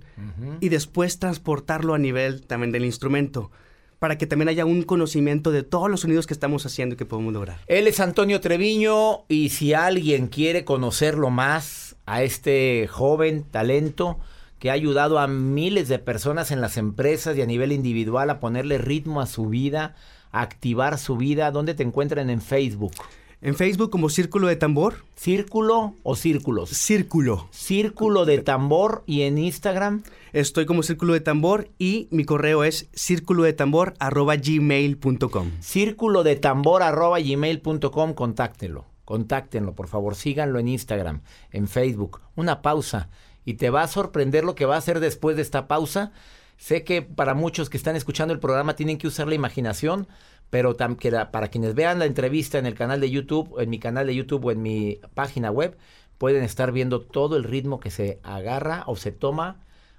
Y 0.59 0.69
después 0.69 1.19
transportarlo 1.19 1.93
a 1.93 1.99
nivel 1.99 2.45
también 2.47 2.71
del 2.71 2.85
instrumento. 2.85 3.51
Para 3.99 4.17
que 4.17 4.27
también 4.27 4.49
haya 4.49 4.65
un 4.65 4.83
conocimiento 4.83 5.51
de 5.51 5.63
todos 5.63 5.89
los 5.89 6.01
sonidos 6.01 6.27
que 6.27 6.33
estamos 6.33 6.65
haciendo 6.65 6.93
y 6.93 6.97
que 6.97 7.05
podemos 7.05 7.33
lograr. 7.33 7.59
Él 7.67 7.87
es 7.87 7.99
Antonio 7.99 8.41
Treviño 8.41 9.25
y 9.27 9.49
si 9.49 9.73
alguien 9.73 10.27
quiere 10.27 10.65
conocerlo 10.65 11.29
más 11.29 11.95
a 12.05 12.23
este 12.23 12.87
joven 12.87 13.43
talento 13.43 14.19
que 14.59 14.69
ha 14.69 14.73
ayudado 14.73 15.19
a 15.19 15.27
miles 15.27 15.87
de 15.87 15.99
personas 15.99 16.51
en 16.51 16.61
las 16.61 16.77
empresas 16.77 17.37
y 17.37 17.41
a 17.41 17.45
nivel 17.45 17.71
individual 17.71 18.29
a 18.29 18.39
ponerle 18.39 18.77
ritmo 18.77 19.21
a 19.21 19.27
su 19.27 19.47
vida, 19.47 19.95
a 20.31 20.41
activar 20.41 20.97
su 20.97 21.17
vida, 21.17 21.51
¿dónde 21.51 21.73
te 21.73 21.83
encuentran 21.83 22.29
en 22.29 22.41
Facebook? 22.41 22.93
En 23.39 23.53
Facebook 23.53 23.91
como 23.91 24.09
Círculo 24.09 24.47
de 24.47 24.55
Tambor. 24.55 25.05
¿Círculo 25.15 25.93
o 26.01 26.15
círculos? 26.15 26.71
Círculo. 26.71 27.47
Círculo 27.51 28.25
de 28.25 28.39
tambor 28.39 29.03
y 29.05 29.21
en 29.21 29.37
Instagram. 29.37 30.01
Estoy 30.33 30.65
como 30.65 30.81
Círculo 30.81 31.13
de 31.13 31.19
Tambor 31.19 31.69
y 31.77 32.07
mi 32.09 32.25
correo 32.25 32.63
es 32.63 32.89
círculo 32.93 33.43
de 33.43 33.53
tambor 33.53 33.93
gmail.com. 33.99 35.51
Círculo 35.59 36.23
de 36.23 36.35
tambor 36.35 36.81
arroba 36.81 37.19
gmail.com, 37.19 38.13
contáctenlo. 38.15 38.85
Contáctenlo, 39.05 39.75
por 39.75 39.87
favor, 39.87 40.15
síganlo 40.15 40.57
en 40.57 40.67
Instagram, 40.69 41.21
en 41.51 41.67
Facebook. 41.67 42.21
Una 42.35 42.63
pausa 42.63 43.09
y 43.45 43.53
te 43.53 43.69
va 43.69 43.83
a 43.83 43.87
sorprender 43.87 44.45
lo 44.45 44.55
que 44.55 44.65
va 44.65 44.75
a 44.75 44.79
hacer 44.79 44.99
después 44.99 45.35
de 45.35 45.43
esta 45.43 45.67
pausa. 45.67 46.11
Sé 46.57 46.83
que 46.83 47.01
para 47.01 47.33
muchos 47.33 47.69
que 47.69 47.77
están 47.77 47.95
escuchando 47.95 48.33
el 48.33 48.39
programa 48.39 48.75
tienen 48.75 48.97
que 48.97 49.07
usar 49.07 49.27
la 49.27 49.35
imaginación, 49.35 50.07
pero 50.49 50.75
tam- 50.75 50.97
que 50.97 51.11
la- 51.11 51.31
para 51.31 51.49
quienes 51.49 51.75
vean 51.75 51.99
la 51.99 52.05
entrevista 52.05 52.57
en 52.57 52.65
el 52.65 52.73
canal 52.73 52.99
de 52.99 53.09
YouTube, 53.11 53.59
en 53.59 53.69
mi 53.69 53.79
canal 53.79 54.07
de 54.07 54.15
YouTube 54.15 54.45
o 54.45 54.51
en 54.51 54.61
mi 54.61 54.99
página 55.13 55.51
web, 55.51 55.77
pueden 56.17 56.43
estar 56.43 56.71
viendo 56.71 57.01
todo 57.01 57.37
el 57.37 57.43
ritmo 57.43 57.79
que 57.79 57.91
se 57.91 58.19
agarra 58.23 58.83
o 58.87 58.95
se 58.95 59.11
toma 59.11 59.57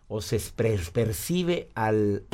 o 0.08 0.20
se 0.20 0.40
per- 0.56 0.90
percibe 0.92 1.68
al 1.74 2.24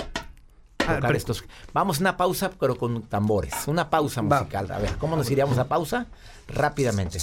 Ah, 0.78 0.96
tocar 0.96 1.00
pero- 1.02 1.16
estos. 1.16 1.44
Vamos 1.72 1.98
a 1.98 2.00
una 2.00 2.16
pausa, 2.16 2.50
pero 2.58 2.76
con 2.76 3.02
tambores. 3.02 3.52
Una 3.66 3.90
pausa 3.90 4.22
Va. 4.22 4.40
musical. 4.40 4.70
A 4.70 4.78
ver, 4.78 4.96
¿cómo 4.98 5.16
nos 5.16 5.30
iríamos 5.30 5.58
a 5.58 5.68
pausa? 5.68 6.06
Rápidamente. 6.48 7.18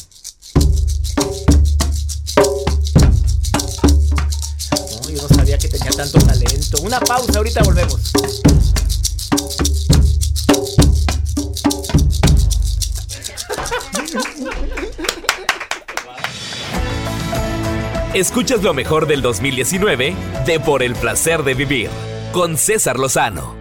Tanto 6.02 6.26
talento. 6.26 6.82
Una 6.82 7.00
pausa, 7.00 7.38
ahorita 7.38 7.62
volvemos. 7.62 8.12
Escuchas 18.16 18.64
lo 18.64 18.74
mejor 18.74 19.06
del 19.06 19.22
2019 19.22 20.16
de 20.48 20.60
Por 20.60 20.82
el 20.82 20.96
placer 20.96 21.44
de 21.44 21.54
vivir 21.54 21.90
con 22.34 22.58
César 22.58 22.98
Lozano. 22.98 23.61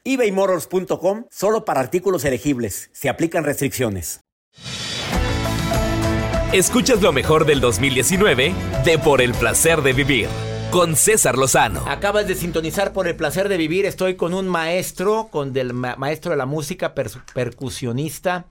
ebaymotors.com 0.03 1.25
solo 1.29 1.65
para 1.65 1.79
artículos 1.79 2.25
elegibles. 2.25 2.89
Se 2.93 3.09
aplican 3.09 3.43
restricciones. 3.43 4.21
Escuchas 6.53 7.01
lo 7.01 7.13
mejor 7.13 7.45
del 7.45 7.61
2019 7.61 8.53
de 8.83 8.99
Por 8.99 9.21
el 9.21 9.33
placer 9.33 9.81
de 9.81 9.93
vivir 9.93 10.27
con 10.71 10.95
César 10.95 11.37
Lozano. 11.37 11.83
Acabas 11.87 12.27
de 12.27 12.35
sintonizar 12.35 12.93
por 12.93 13.07
el 13.07 13.15
placer 13.15 13.49
de 13.49 13.57
vivir. 13.57 13.85
Estoy 13.85 14.15
con 14.15 14.33
un 14.33 14.47
maestro, 14.47 15.27
con 15.29 15.53
del 15.53 15.73
maestro 15.73 16.31
de 16.31 16.37
la 16.37 16.45
música, 16.45 16.93
percusionista, 16.93 18.45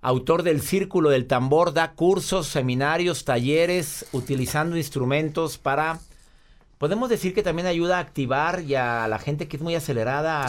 autor 0.00 0.42
del 0.42 0.62
Círculo 0.62 1.10
del 1.10 1.26
Tambor, 1.26 1.74
da 1.74 1.92
cursos, 1.92 2.46
seminarios, 2.46 3.24
talleres, 3.24 4.06
utilizando 4.12 4.76
instrumentos 4.76 5.58
para 5.58 6.00
podemos 6.78 7.08
decir 7.08 7.34
que 7.34 7.42
también 7.42 7.66
ayuda 7.66 7.98
a 7.98 8.00
activar 8.00 8.60
y 8.60 8.74
a 8.74 9.08
la 9.08 9.18
gente 9.18 9.48
que 9.48 9.56
es 9.56 9.62
muy 9.62 9.74
acelerada. 9.74 10.46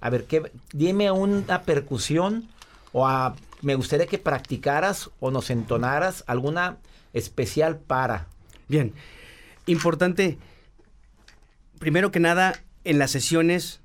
A, 0.00 0.10
ver, 0.10 0.24
¿qué, 0.24 0.50
dime 0.72 1.10
una 1.10 1.62
percusión 1.62 2.48
o 2.92 3.06
me 3.62 3.74
gustaría 3.74 4.06
que 4.06 4.18
practicaras 4.18 5.10
o 5.20 5.30
nos 5.30 5.50
entonaras 5.50 6.24
alguna 6.26 6.78
especial 7.12 7.78
para. 7.78 8.26
Bien, 8.68 8.92
importante, 9.66 10.38
primero 11.78 12.10
que 12.10 12.20
nada, 12.20 12.62
en 12.84 12.98
las 12.98 13.10
sesiones 13.10 13.80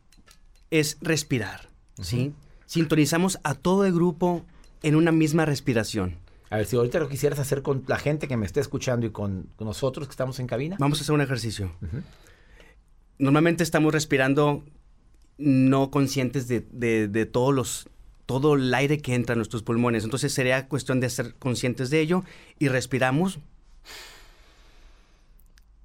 es 0.70 0.98
respirar, 1.02 1.70
¿sí? 2.02 2.34
Sintonizamos 2.66 3.40
a 3.44 3.54
todo 3.54 3.86
el 3.86 3.94
grupo 3.94 4.46
en 4.84 4.96
una 4.96 5.12
misma 5.12 5.46
respiración. 5.46 6.18
A 6.52 6.58
ver, 6.58 6.66
si 6.66 6.76
ahorita 6.76 7.00
lo 7.00 7.08
quisieras 7.08 7.40
hacer 7.40 7.62
con 7.62 7.86
la 7.88 7.98
gente 7.98 8.28
que 8.28 8.36
me 8.36 8.46
esté 8.46 8.60
escuchando 8.60 9.06
y 9.06 9.12
con, 9.12 9.48
nosotros 9.58 10.06
que 10.08 10.12
estamos 10.12 10.38
en 10.42 10.48
cabina. 10.48 10.76
Vamos 10.80 11.00
a 11.00 11.04
hacer 11.04 11.16
un 11.16 11.22
ejercicio. 11.22 11.72
Normalmente 13.18 13.64
estamos 13.64 13.94
respirando 13.94 14.66
no 15.38 15.92
conscientes 15.92 16.50
de, 16.50 17.30
todos 17.32 17.56
los, 17.56 17.90
todo 18.26 18.56
el 18.56 18.74
aire 18.74 18.98
que 18.98 19.16
entra 19.16 19.32
en 19.32 19.40
nuestros 19.40 19.64
pulmones. 19.64 20.04
Entonces 20.04 20.34
sería 20.34 20.68
cuestión 20.68 21.00
de 21.00 21.10
ser 21.10 21.36
conscientes 21.36 21.90
de 21.90 22.02
ello 22.02 22.26
y 22.60 22.68
respiramos 22.68 23.40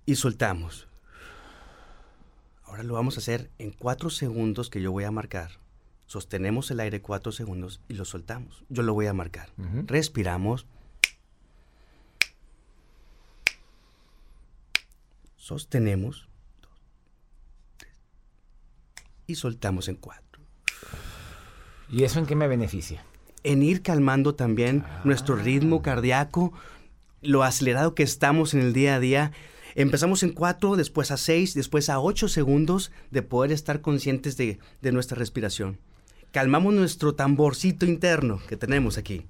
y 0.05 0.17
soltamos. 0.17 0.89
Ahora 2.65 2.83
lo 2.83 2.95
vamos 2.95 3.17
a 3.17 3.21
hacer 3.21 3.51
en 3.59 3.71
cuatro 3.71 4.11
segundos 4.11 4.69
que 4.69 4.83
yo 4.83 4.91
voy 4.91 5.05
a 5.05 5.13
marcar. 5.13 5.53
Sostenemos 6.07 6.71
el 6.71 6.81
aire 6.81 7.03
cuatro 7.03 7.33
segundos 7.33 7.81
y 7.89 7.95
lo 7.95 8.05
soltamos. 8.05 8.65
Yo 8.69 8.83
lo 8.83 8.95
voy 8.95 9.07
a 9.07 9.13
marcar. 9.13 9.51
Respiramos. 9.87 10.67
Sostenemos. 15.37 16.29
y 19.27 19.35
soltamos 19.35 19.89
en 19.89 19.97
cuatro. 19.97 20.43
¿Y 21.91 22.05
eso 22.05 22.19
en 22.19 22.27
qué 22.27 22.37
me 22.37 22.49
beneficia? 22.49 23.05
En 23.43 23.63
ir 23.63 23.83
calmando 23.83 24.35
también 24.35 24.85
nuestro 25.05 25.37
ritmo 25.37 25.83
cardíaco, 25.83 26.53
lo 27.23 27.43
acelerado 27.43 27.95
que 27.95 28.03
estamos 28.03 28.55
en 28.55 28.61
el 28.61 28.73
día 28.73 28.97
a 28.97 29.01
día. 29.01 29.33
Empezamos 29.75 30.23
en 30.23 30.33
cuatro, 30.33 30.77
después 30.77 31.11
a 31.11 31.17
seis, 31.17 31.55
después 31.55 31.91
a 31.91 32.01
ocho 32.01 32.29
segundos 32.29 32.93
de 33.11 33.23
poder 33.23 33.53
estar 33.53 33.81
conscientes 33.81 34.37
de 34.37 34.59
nuestra 34.93 35.19
respiración 35.19 35.79
calmamos 36.37 36.75
nuestro 36.75 37.15
tamborcito 37.15 37.87
interno 37.87 38.43
que 38.47 38.59
tenemos 38.59 38.99
aquí. 38.99 39.25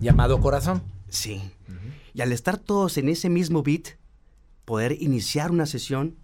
Llamado 0.00 0.38
corazón. 0.38 0.82
Sí. 1.08 1.40
Y 2.12 2.20
al 2.20 2.30
estar 2.30 2.58
todos 2.58 2.98
en 2.98 3.08
ese 3.08 3.30
mismo 3.30 3.62
beat, 3.62 3.96
poder 4.66 5.00
iniciar 5.00 5.50
una 5.50 5.64
sesión 5.64 6.16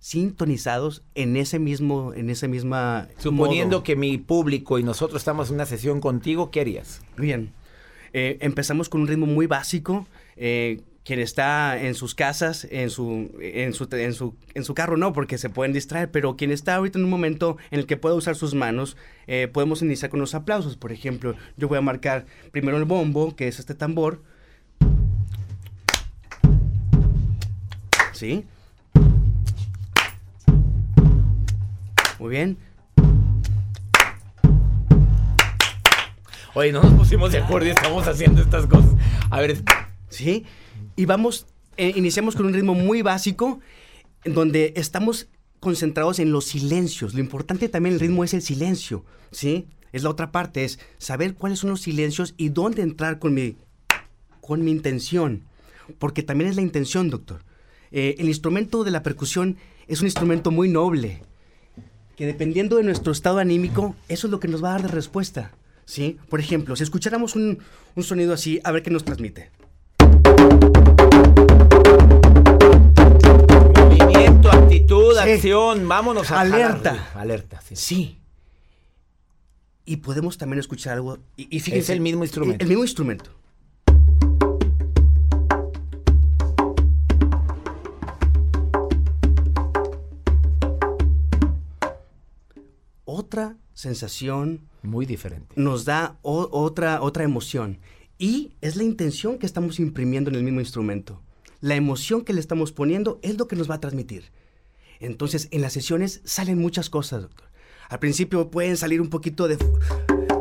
sintonizados 0.00 1.04
en 1.14 1.36
ese 1.36 1.60
mismo, 1.60 2.12
en 2.14 2.30
ese 2.30 2.48
misma. 2.48 3.06
Suponiendo 3.18 3.84
que 3.84 3.94
mi 3.94 4.18
público 4.18 4.80
y 4.80 4.82
nosotros 4.82 5.20
estamos 5.20 5.50
en 5.50 5.54
una 5.54 5.66
sesión 5.66 6.00
contigo, 6.00 6.50
¿qué 6.50 6.62
harías? 6.62 7.00
Bien. 7.16 7.52
Eh, 8.12 8.38
empezamos 8.40 8.88
con 8.88 9.02
un 9.02 9.06
ritmo 9.06 9.26
muy 9.26 9.46
básico. 9.46 10.08
Eh, 10.34 10.80
quien 11.04 11.20
está 11.20 11.80
en 11.80 11.94
sus 11.94 12.14
casas, 12.14 12.66
en 12.70 12.88
su, 12.88 13.30
en 13.40 13.74
su, 13.74 13.86
en 13.92 14.14
su, 14.14 14.34
en 14.54 14.64
su 14.64 14.74
carro, 14.74 14.96
no, 14.96 15.12
porque 15.12 15.36
se 15.36 15.50
pueden 15.50 15.74
distraer, 15.74 16.10
pero 16.10 16.36
quien 16.36 16.50
está 16.50 16.76
ahorita 16.76 16.98
en 16.98 17.04
un 17.04 17.10
momento 17.10 17.58
en 17.70 17.80
el 17.80 17.86
que 17.86 17.98
puede 17.98 18.16
usar 18.16 18.36
sus 18.36 18.54
manos, 18.54 18.96
eh, 19.26 19.48
podemos 19.52 19.82
iniciar 19.82 20.10
con 20.10 20.20
los 20.20 20.34
aplausos. 20.34 20.76
Por 20.76 20.92
ejemplo, 20.92 21.36
yo 21.58 21.68
voy 21.68 21.76
a 21.76 21.82
marcar 21.82 22.24
primero 22.52 22.78
el 22.78 22.84
bombo, 22.84 23.36
que 23.36 23.48
es 23.48 23.58
este 23.58 23.74
tambor. 23.74 24.22
¿Sí? 28.12 28.46
Muy 32.18 32.30
bien. 32.30 32.56
Oye, 36.54 36.72
no 36.72 36.82
nos 36.82 36.92
pusimos 36.94 37.32
de 37.32 37.38
acuerdo 37.38 37.66
y 37.66 37.70
estamos 37.70 38.06
haciendo 38.06 38.40
estas 38.40 38.66
cosas. 38.66 38.94
A 39.28 39.40
ver. 39.40 39.62
¿Sí? 40.14 40.44
Y 40.94 41.06
vamos, 41.06 41.46
eh, 41.76 41.92
iniciamos 41.96 42.36
con 42.36 42.46
un 42.46 42.54
ritmo 42.54 42.74
muy 42.74 43.02
básico, 43.02 43.60
donde 44.24 44.72
estamos 44.76 45.28
concentrados 45.58 46.20
en 46.20 46.30
los 46.30 46.44
silencios. 46.44 47.14
Lo 47.14 47.20
importante 47.20 47.68
también 47.68 47.94
el 47.94 48.00
ritmo 48.00 48.22
es 48.22 48.32
el 48.32 48.42
silencio, 48.42 49.04
¿sí? 49.32 49.66
Es 49.92 50.02
la 50.02 50.10
otra 50.10 50.30
parte, 50.30 50.64
es 50.64 50.78
saber 50.98 51.34
cuáles 51.34 51.58
son 51.58 51.70
los 51.70 51.80
silencios 51.80 52.34
y 52.36 52.50
dónde 52.50 52.82
entrar 52.82 53.18
con 53.18 53.34
mi, 53.34 53.56
con 54.40 54.62
mi 54.64 54.70
intención. 54.70 55.42
Porque 55.98 56.22
también 56.22 56.48
es 56.48 56.56
la 56.56 56.62
intención, 56.62 57.10
doctor. 57.10 57.42
Eh, 57.90 58.14
el 58.18 58.28
instrumento 58.28 58.84
de 58.84 58.90
la 58.92 59.02
percusión 59.02 59.56
es 59.88 60.00
un 60.00 60.06
instrumento 60.06 60.50
muy 60.50 60.68
noble, 60.68 61.22
que 62.16 62.26
dependiendo 62.26 62.76
de 62.76 62.84
nuestro 62.84 63.12
estado 63.12 63.38
anímico, 63.38 63.96
eso 64.08 64.28
es 64.28 64.30
lo 64.30 64.38
que 64.38 64.48
nos 64.48 64.62
va 64.62 64.70
a 64.70 64.72
dar 64.72 64.82
de 64.82 64.88
respuesta. 64.88 65.52
¿sí? 65.84 66.18
Por 66.28 66.40
ejemplo, 66.40 66.76
si 66.76 66.84
escucháramos 66.84 67.34
un, 67.34 67.58
un 67.94 68.02
sonido 68.02 68.32
así, 68.32 68.60
a 68.64 68.72
ver 68.72 68.82
qué 68.82 68.90
nos 68.90 69.04
transmite. 69.04 69.50
Actitud, 74.74 75.16
acción, 75.16 75.86
vámonos 75.86 76.32
a 76.32 76.40
alerta. 76.40 77.08
alerta, 77.14 77.62
sí. 77.74 78.18
Y 79.84 79.98
podemos 79.98 80.36
también 80.36 80.58
escuchar 80.58 80.94
algo. 80.94 81.18
Y, 81.36 81.60
fíjense, 81.60 81.78
es 81.78 81.90
el 81.90 82.00
mismo 82.00 82.24
instrumento. 82.24 82.60
El, 82.60 82.68
mismo 82.68 82.82
instrumento. 82.82 83.30
Otra 93.04 93.56
sensación. 93.74 94.66
Muy 94.82 95.06
diferente. 95.06 95.54
Nos 95.54 95.84
da 95.84 96.18
otra, 96.22 97.00
otra 97.00 97.22
emoción. 97.22 97.78
Y 98.18 98.54
es 98.60 98.74
la 98.74 98.82
intención 98.82 99.38
que 99.38 99.46
estamos 99.46 99.78
imprimiendo 99.78 100.30
en 100.30 100.36
el 100.36 100.42
mismo 100.42 100.58
instrumento. 100.58 101.22
La 101.60 101.76
emoción 101.76 102.24
que 102.24 102.32
le 102.32 102.40
estamos 102.40 102.72
poniendo 102.72 103.20
es 103.22 103.38
lo 103.38 103.46
que 103.46 103.54
nos 103.54 103.70
va 103.70 103.76
a 103.76 103.80
transmitir. 103.80 104.32
Entonces, 105.04 105.48
en 105.50 105.60
las 105.62 105.72
sesiones 105.72 106.20
salen 106.24 106.58
muchas 106.58 106.90
cosas, 106.90 107.22
doctor. 107.22 107.48
Al 107.88 107.98
principio 107.98 108.50
pueden 108.50 108.76
salir 108.76 109.00
un 109.00 109.10
poquito 109.10 109.46
de 109.48 109.58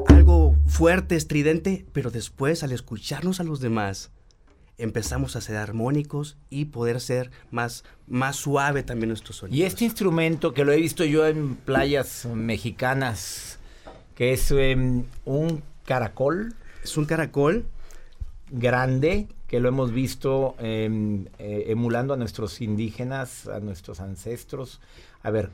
algo 0.08 0.56
fuerte, 0.68 1.16
estridente, 1.16 1.86
pero 1.92 2.10
después, 2.10 2.64
al 2.64 2.72
escucharnos 2.72 3.40
a 3.40 3.44
los 3.44 3.60
demás, 3.60 4.12
empezamos 4.78 5.36
a 5.36 5.42
ser 5.42 5.58
armónicos 5.58 6.38
y 6.50 6.66
poder 6.66 7.00
ser 7.02 7.32
más, 7.52 7.84
más 8.08 8.38
suave 8.38 8.84
también 8.84 9.10
nuestro 9.10 9.34
sonido. 9.34 9.58
Y 9.58 9.64
este 9.64 9.86
instrumento 9.86 10.54
que 10.54 10.66
lo 10.66 10.72
he 10.72 10.78
visto 10.78 11.04
yo 11.04 11.28
en 11.28 11.56
playas 11.56 12.26
mexicanas, 12.26 13.60
que 14.16 14.34
es 14.34 14.50
em, 14.52 15.04
un 15.26 15.62
caracol. 15.86 16.56
Es 16.84 16.98
un 16.98 17.06
caracol 17.06 17.66
grande 18.54 19.28
que 19.48 19.60
lo 19.60 19.68
hemos 19.68 19.92
visto 19.92 20.56
em, 20.60 21.26
eh, 21.40 21.66
emulando 21.68 22.14
a 22.14 22.18
nuestros 22.18 22.62
indígenas, 22.62 23.48
a 23.48 23.60
nuestros 23.60 24.00
ancestros. 24.00 24.80
A 25.22 25.32
ver, 25.32 25.50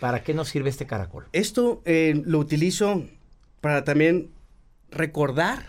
¿para 0.00 0.22
qué 0.22 0.34
nos 0.34 0.48
sirve 0.48 0.70
este 0.70 0.86
caracol? 0.86 1.26
Esto 1.32 1.82
eh, 1.84 2.22
lo 2.24 2.38
utilizo 2.38 3.04
para 3.60 3.84
también 3.84 4.30
recordar 4.90 5.66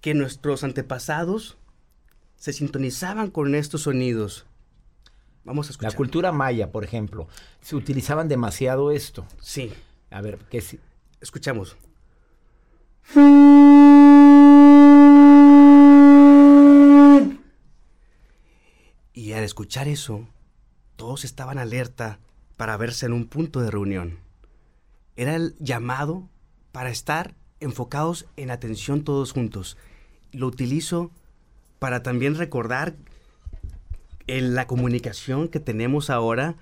que 0.00 0.14
nuestros 0.14 0.64
antepasados 0.64 1.56
se 2.36 2.52
sintonizaban 2.52 3.30
con 3.30 3.54
estos 3.54 3.82
sonidos. 3.82 4.46
Vamos 5.44 5.68
a 5.68 5.70
escuchar. 5.72 5.92
La 5.92 5.96
cultura 5.96 6.32
maya, 6.32 6.72
por 6.72 6.84
ejemplo, 6.84 7.28
se 7.60 7.76
utilizaban 7.76 8.28
demasiado 8.28 8.90
esto. 8.90 9.26
Sí. 9.40 9.72
A 10.10 10.20
ver, 10.20 10.38
¿qué 10.50 10.60
si 10.60 10.78
Escuchamos. 11.20 11.74
Al 19.44 19.46
escuchar 19.46 19.88
eso, 19.88 20.26
todos 20.96 21.22
estaban 21.24 21.58
alerta 21.58 22.18
para 22.56 22.78
verse 22.78 23.04
en 23.04 23.12
un 23.12 23.26
punto 23.26 23.60
de 23.60 23.70
reunión. 23.70 24.18
Era 25.16 25.36
el 25.36 25.54
llamado 25.58 26.30
para 26.72 26.88
estar 26.88 27.34
enfocados 27.60 28.24
en 28.38 28.50
atención 28.50 29.04
todos 29.04 29.32
juntos. 29.32 29.76
Lo 30.32 30.46
utilizo 30.46 31.10
para 31.78 32.02
también 32.02 32.36
recordar 32.36 32.94
en 34.26 34.54
la 34.54 34.66
comunicación 34.66 35.48
que 35.48 35.60
tenemos 35.60 36.08
ahora, 36.08 36.56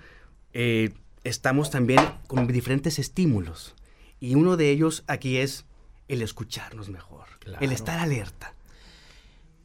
eh, 0.53 0.93
estamos 1.23 1.71
también 1.71 2.01
con 2.27 2.49
diferentes 2.49 2.99
estímulos. 2.99 3.77
Y 4.19 4.35
uno 4.35 4.57
de 4.57 4.71
ellos 4.71 5.05
aquí 5.07 5.37
es 5.37 5.67
el 6.09 6.21
escucharnos 6.21 6.89
mejor, 6.89 7.27
el 7.61 7.71
estar 7.71 8.01
alerta. 8.01 8.55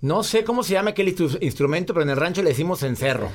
No 0.02 0.24
sé 0.24 0.44
cómo 0.44 0.64
se 0.64 0.74
llama 0.74 0.92
aquel 0.92 1.16
instru- 1.16 1.38
instrumento, 1.42 1.94
pero 1.94 2.04
en 2.04 2.10
el 2.12 2.18
rancho 2.18 2.42
le 2.44 2.50
decimos 2.50 2.80
cencerro. 2.80 3.32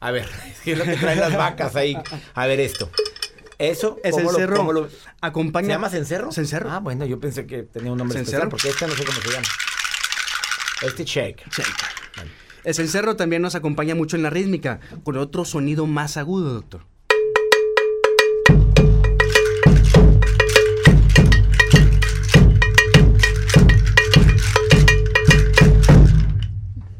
A 0.00 0.10
ver, 0.10 0.28
es 0.66 0.78
lo 0.78 0.84
que 0.84 0.96
traen 0.96 1.20
las 1.20 1.36
vacas 1.36 1.76
ahí. 1.76 1.96
A 2.34 2.46
ver 2.46 2.60
esto. 2.60 2.90
Eso 3.58 3.98
Es 4.02 4.16
el 4.16 4.24
¿cómo 4.24 4.32
lo- 4.32 4.38
cerro. 4.38 4.72
lo- 4.72 4.88
Acompaña. 5.20 5.66
¿Se 5.66 5.72
llama 5.72 5.90
cencerro? 5.90 6.32
Cencerro. 6.32 6.70
Ah, 6.70 6.80
bueno, 6.80 7.04
yo 7.06 7.20
pensé 7.20 7.46
que 7.46 7.62
tenía 7.62 7.92
un 7.92 7.98
nombre 7.98 8.18
¿Cencerro? 8.18 8.48
especial 8.48 8.50
porque 8.50 8.68
este 8.70 8.86
no 8.88 8.94
sé 8.94 9.04
cómo 9.04 9.20
se 9.20 9.30
llama. 9.30 9.46
Este 10.82 11.04
shake. 11.04 11.44
El 12.64 12.74
cencerro 12.74 13.14
también 13.16 13.42
nos 13.42 13.54
acompaña 13.54 13.94
mucho 13.94 14.16
en 14.16 14.22
la 14.24 14.30
rítmica, 14.30 14.80
con 15.04 15.16
otro 15.16 15.44
sonido 15.44 15.86
más 15.86 16.16
agudo, 16.16 16.52
doctor. 16.54 16.84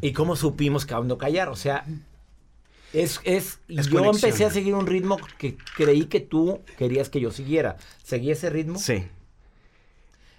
¿Y 0.03 0.12
cómo 0.12 0.37
supimos 0.37 0.85
cuándo 0.85 1.17
callar? 1.17 1.49
O 1.49 1.57
sea, 1.57 1.87
es, 2.93 3.21
es, 3.25 3.61
Es 3.69 3.87
yo 3.87 4.01
conexión. 4.01 4.15
empecé 4.15 4.45
a 4.45 4.51
seguir 4.51 4.75
un 4.75 4.87
ritmo 4.87 5.17
que 5.38 5.57
creí 5.77 6.05
que 6.05 6.21
tú 6.21 6.61
querías 6.77 7.09
que 7.09 7.21
yo 7.21 7.31
siguiera. 7.31 7.79
¿Seguí 8.03 8.31
ese 8.31 8.51
ritmo? 8.51 8.79
Sí. 8.79 9.05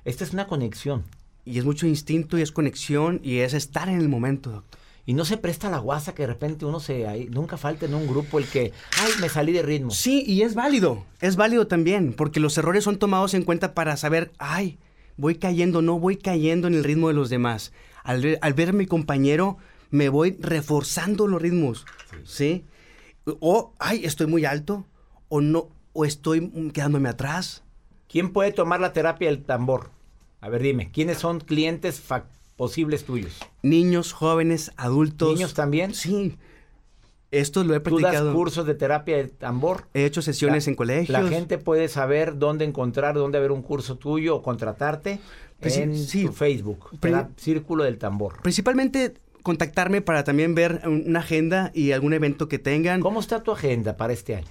Esta 0.06 0.24
es 0.24 0.34
una 0.34 0.48
conexión. 0.48 1.04
Y 1.46 1.58
es 1.58 1.66
mucho 1.66 1.88
instinto 1.88 2.38
y 2.38 2.42
es 2.42 2.52
conexión 2.52 3.20
y 3.24 3.38
es 3.40 3.54
estar 3.54 3.90
en 3.90 4.00
el 4.00 4.10
momento, 4.10 4.52
doctor. 4.52 4.80
Y 5.06 5.14
no 5.14 5.26
se 5.26 5.36
presta 5.38 5.70
la 5.70 5.80
guasa 5.80 6.16
que 6.16 6.24
de 6.24 6.28
repente 6.28 6.64
uno 6.66 6.80
se... 6.80 7.08
ahí- 7.08 7.28
nunca 7.30 7.58
falta 7.58 7.86
en 7.86 7.94
un 7.94 8.08
grupo 8.08 8.40
el 8.40 8.46
que... 8.46 8.72
Ay, 9.02 9.12
me 9.20 9.28
salí 9.28 9.52
de 9.52 9.62
ritmo. 9.62 9.92
Sí, 9.92 10.24
y 10.26 10.44
es 10.44 10.56
válido. 10.56 11.06
Es 11.20 11.36
válido 11.36 11.68
también, 11.68 12.14
porque 12.14 12.40
los 12.40 12.58
errores 12.58 12.86
son 12.86 13.00
tomados 13.00 13.34
en 13.34 13.44
cuenta 13.44 13.74
para 13.74 13.98
saber, 13.98 14.32
ay, 14.38 14.78
voy 15.18 15.36
cayendo, 15.36 15.82
no 15.82 16.00
voy 16.00 16.16
cayendo 16.16 16.68
en 16.70 16.76
el 16.76 16.86
ritmo 16.86 17.10
de 17.10 17.16
los 17.16 17.30
demás. 17.30 17.74
Al 18.04 18.22
ver, 18.22 18.40
al 18.42 18.54
ver 18.54 18.70
a 18.70 18.74
mi 18.74 18.86
compañero, 18.86 19.58
me 19.92 20.10
voy 20.10 20.38
reforzando 20.40 21.28
los 21.28 21.42
ritmos, 21.42 21.86
¿sí? 22.24 22.66
O, 23.40 23.74
ay, 23.80 24.04
estoy 24.06 24.28
muy 24.28 24.46
alto, 24.46 24.86
o 25.30 25.40
no, 25.42 25.70
o 25.94 26.06
estoy 26.06 26.50
quedándome 26.74 27.10
atrás. 27.10 27.64
¿Quién 28.10 28.34
puede 28.34 28.52
tomar 28.52 28.80
la 28.80 28.94
terapia 28.94 29.30
del 29.30 29.44
tambor? 29.44 29.90
A 30.42 30.50
ver, 30.50 30.62
dime, 30.62 30.92
¿quiénes 30.92 31.20
son 31.20 31.40
clientes 31.40 32.04
posibles 32.58 33.06
tuyos? 33.06 33.38
Niños, 33.62 34.12
jóvenes, 34.12 34.72
adultos. 34.76 35.34
¿Niños 35.34 35.54
también? 35.54 35.94
Sí. 35.94 36.38
Esto 37.32 37.64
lo 37.64 37.74
he 37.74 37.80
¿Tú 37.80 37.96
das 38.00 38.02
practicado. 38.12 38.34
cursos 38.34 38.66
de 38.68 38.76
terapia 38.76 39.18
del 39.18 39.32
tambor? 39.32 39.88
He 39.96 40.06
hecho 40.06 40.22
sesiones 40.22 40.68
La- 40.68 40.72
en 40.72 40.76
colegios. 40.76 41.10
La 41.24 41.28
gente 41.30 41.58
puede 41.58 41.88
saber 41.88 42.38
dónde 42.38 42.64
encontrar, 42.66 43.16
dónde 43.16 43.40
ver 43.40 43.52
un 43.52 43.64
curso 43.64 43.98
tuyo 43.98 44.36
o 44.36 44.42
contratarte 44.44 45.20
en 45.70 45.98
sí. 45.98 46.26
tu 46.26 46.34
Facebook, 46.34 46.90
Círculo 47.38 47.84
del 47.84 47.98
Tambor. 47.98 48.42
Principalmente 48.42 49.14
contactarme 49.42 50.02
para 50.02 50.24
también 50.24 50.56
ver 50.56 50.82
un- 50.86 51.04
una 51.08 51.20
agenda 51.20 51.72
y 51.74 51.92
algún 51.92 52.14
evento 52.14 52.48
que 52.48 52.60
tengan. 52.60 53.02
¿Cómo 53.02 53.20
está 53.20 53.44
tu 53.44 53.52
agenda 53.52 53.98
para 53.98 54.14
este 54.14 54.36
año? 54.36 54.48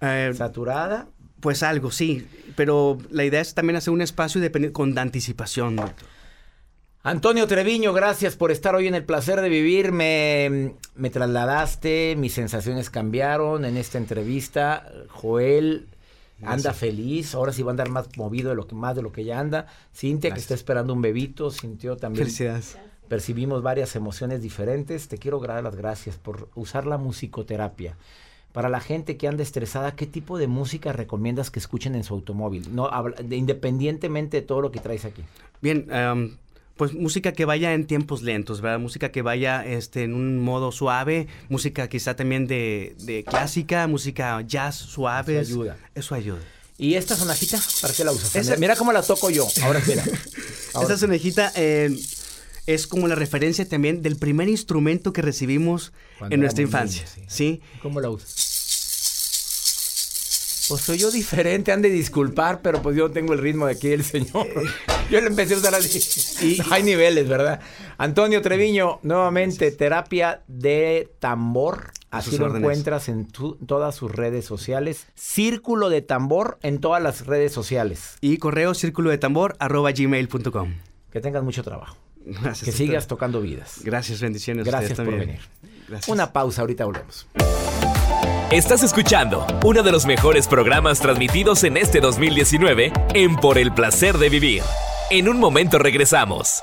Eh, 0.00 0.32
¿Saturada? 0.34 1.06
pues 1.40 1.64
algo, 1.64 1.90
sí. 1.90 2.24
Pero 2.54 2.98
la 3.10 3.24
idea 3.24 3.40
es 3.40 3.52
también 3.54 3.76
hacer 3.76 3.92
un 3.92 4.00
espacio 4.00 4.40
con 4.72 4.96
anticipación, 4.96 5.74
doctor. 5.74 6.06
Antonio 7.04 7.48
Treviño, 7.48 7.92
gracias 7.92 8.36
por 8.36 8.52
estar 8.52 8.76
hoy 8.76 8.86
en 8.86 8.94
el 8.94 9.04
placer 9.04 9.40
de 9.40 9.48
vivir. 9.48 9.90
Me, 9.90 10.74
me 10.94 11.10
trasladaste, 11.10 12.14
mis 12.16 12.32
sensaciones 12.34 12.90
cambiaron 12.90 13.64
en 13.64 13.76
esta 13.76 13.98
entrevista. 13.98 14.86
Joel 15.08 15.88
anda 16.50 16.72
feliz, 16.72 17.34
ahora 17.34 17.52
sí 17.52 17.62
va 17.62 17.70
a 17.70 17.72
andar 17.72 17.88
más 17.88 18.16
movido 18.16 18.50
de 18.50 18.56
lo 18.56 18.66
que 18.66 18.74
más 18.74 18.96
de 18.96 19.02
lo 19.02 19.12
que 19.12 19.24
ya 19.24 19.38
anda. 19.38 19.66
Cintia 19.94 20.30
que 20.34 20.40
está 20.40 20.54
esperando 20.54 20.92
un 20.92 21.02
bebito, 21.02 21.50
sintió 21.50 21.96
también. 21.96 22.24
Felicidades. 22.26 22.76
Percibimos 23.08 23.62
varias 23.62 23.94
emociones 23.96 24.40
diferentes. 24.42 25.08
Te 25.08 25.18
quiero 25.18 25.38
dar 25.40 25.62
las 25.62 25.76
gracias 25.76 26.16
por 26.16 26.48
usar 26.54 26.86
la 26.86 26.96
musicoterapia. 26.98 27.96
Para 28.52 28.68
la 28.68 28.80
gente 28.80 29.16
que 29.16 29.28
anda 29.28 29.42
estresada, 29.42 29.94
¿qué 29.96 30.06
tipo 30.06 30.36
de 30.38 30.46
música 30.46 30.92
recomiendas 30.92 31.50
que 31.50 31.58
escuchen 31.58 31.94
en 31.94 32.04
su 32.04 32.14
automóvil? 32.14 32.74
No, 32.74 32.86
habla- 32.86 33.16
de- 33.22 33.36
independientemente 33.36 34.38
de 34.40 34.46
todo 34.46 34.60
lo 34.60 34.70
que 34.70 34.80
traes 34.80 35.04
aquí. 35.06 35.22
Bien, 35.62 35.86
em, 35.90 36.36
pues 36.76 36.92
música 36.94 37.32
que 37.32 37.44
vaya 37.44 37.74
en 37.74 37.86
tiempos 37.86 38.22
lentos, 38.22 38.60
¿verdad? 38.60 38.78
Música 38.78 39.10
que 39.12 39.22
vaya 39.22 39.64
este, 39.66 40.04
en 40.04 40.14
un 40.14 40.40
modo 40.40 40.72
suave, 40.72 41.26
música 41.48 41.88
quizá 41.88 42.16
también 42.16 42.46
de, 42.46 42.94
de 43.00 43.24
clásica, 43.24 43.86
música 43.86 44.40
jazz 44.46 44.76
suave. 44.76 45.38
Eso 45.40 45.52
ayuda. 45.54 45.76
Eso 45.94 46.14
ayuda. 46.14 46.40
¿Y 46.78 46.94
esta 46.94 47.14
sonajita? 47.16 47.60
¿Para 47.82 47.94
qué 47.94 48.04
la 48.04 48.12
usas? 48.12 48.34
Esa- 48.34 48.56
Mira, 48.56 48.74
cómo 48.76 48.92
la 48.92 49.02
toco 49.02 49.30
yo. 49.30 49.46
Ahora 49.62 49.80
mira. 49.86 50.02
Ahora. 50.74 50.88
Esta 50.94 50.96
sonejita 50.98 51.52
eh, 51.54 51.94
es 52.66 52.86
como 52.86 53.06
la 53.08 53.14
referencia 53.14 53.68
también 53.68 54.02
del 54.02 54.16
primer 54.16 54.48
instrumento 54.48 55.12
que 55.12 55.20
recibimos 55.22 55.92
Cuando 56.18 56.34
en 56.34 56.40
nuestra 56.40 56.62
infancia. 56.62 57.04
niños, 57.16 57.32
sí. 57.32 57.60
¿Cómo 57.82 58.00
la 58.00 58.08
usas? 58.10 58.51
Pues 60.72 60.84
soy 60.84 60.96
yo 60.96 61.10
diferente, 61.10 61.70
han 61.70 61.82
de 61.82 61.90
disculpar, 61.90 62.62
pero 62.62 62.80
pues 62.80 62.96
yo 62.96 63.10
tengo 63.10 63.34
el 63.34 63.40
ritmo 63.40 63.66
de 63.66 63.72
aquí 63.72 63.88
del 63.88 64.02
señor. 64.04 64.46
Yo 65.10 65.20
le 65.20 65.26
empecé 65.26 65.52
a 65.52 65.58
usar 65.58 65.74
así. 65.74 66.58
Hay 66.70 66.82
niveles, 66.82 67.28
¿verdad? 67.28 67.60
Antonio 67.98 68.40
Treviño, 68.40 68.98
nuevamente, 69.02 69.70
terapia 69.70 70.42
de 70.48 71.10
tambor. 71.18 71.90
Así 72.10 72.38
lo 72.38 72.46
órdenes. 72.46 72.62
encuentras 72.62 73.10
en 73.10 73.26
tu- 73.26 73.56
todas 73.56 73.94
sus 73.94 74.10
redes 74.10 74.46
sociales. 74.46 75.04
Círculo 75.14 75.90
de 75.90 76.00
tambor 76.00 76.58
en 76.62 76.80
todas 76.80 77.02
las 77.02 77.26
redes 77.26 77.52
sociales. 77.52 78.16
Y 78.22 78.38
correo 78.38 78.72
círculo 78.72 79.10
de 79.10 79.18
tambor 79.18 79.54
arroba 79.58 79.92
gmail.com. 79.92 80.72
Que 81.10 81.20
tengas 81.20 81.42
mucho 81.44 81.62
trabajo. 81.62 81.98
Gracias. 82.24 82.64
Que 82.64 82.72
sigas 82.72 83.06
tocando 83.06 83.42
vidas. 83.42 83.80
Gracias, 83.84 84.22
bendiciones. 84.22 84.64
Gracias 84.64 84.92
por 84.92 85.04
también. 85.04 85.20
venir. 85.20 85.40
Gracias. 85.88 86.08
Una 86.08 86.32
pausa, 86.32 86.62
ahorita 86.62 86.86
volvemos. 86.86 87.26
Estás 88.52 88.82
escuchando 88.82 89.46
uno 89.64 89.82
de 89.82 89.90
los 89.90 90.04
mejores 90.04 90.46
programas 90.46 91.00
transmitidos 91.00 91.64
en 91.64 91.78
este 91.78 92.00
2019 92.00 92.92
en 93.14 93.36
Por 93.36 93.56
el 93.56 93.72
placer 93.72 94.18
de 94.18 94.28
vivir. 94.28 94.62
En 95.08 95.30
un 95.30 95.40
momento 95.40 95.78
regresamos. 95.78 96.62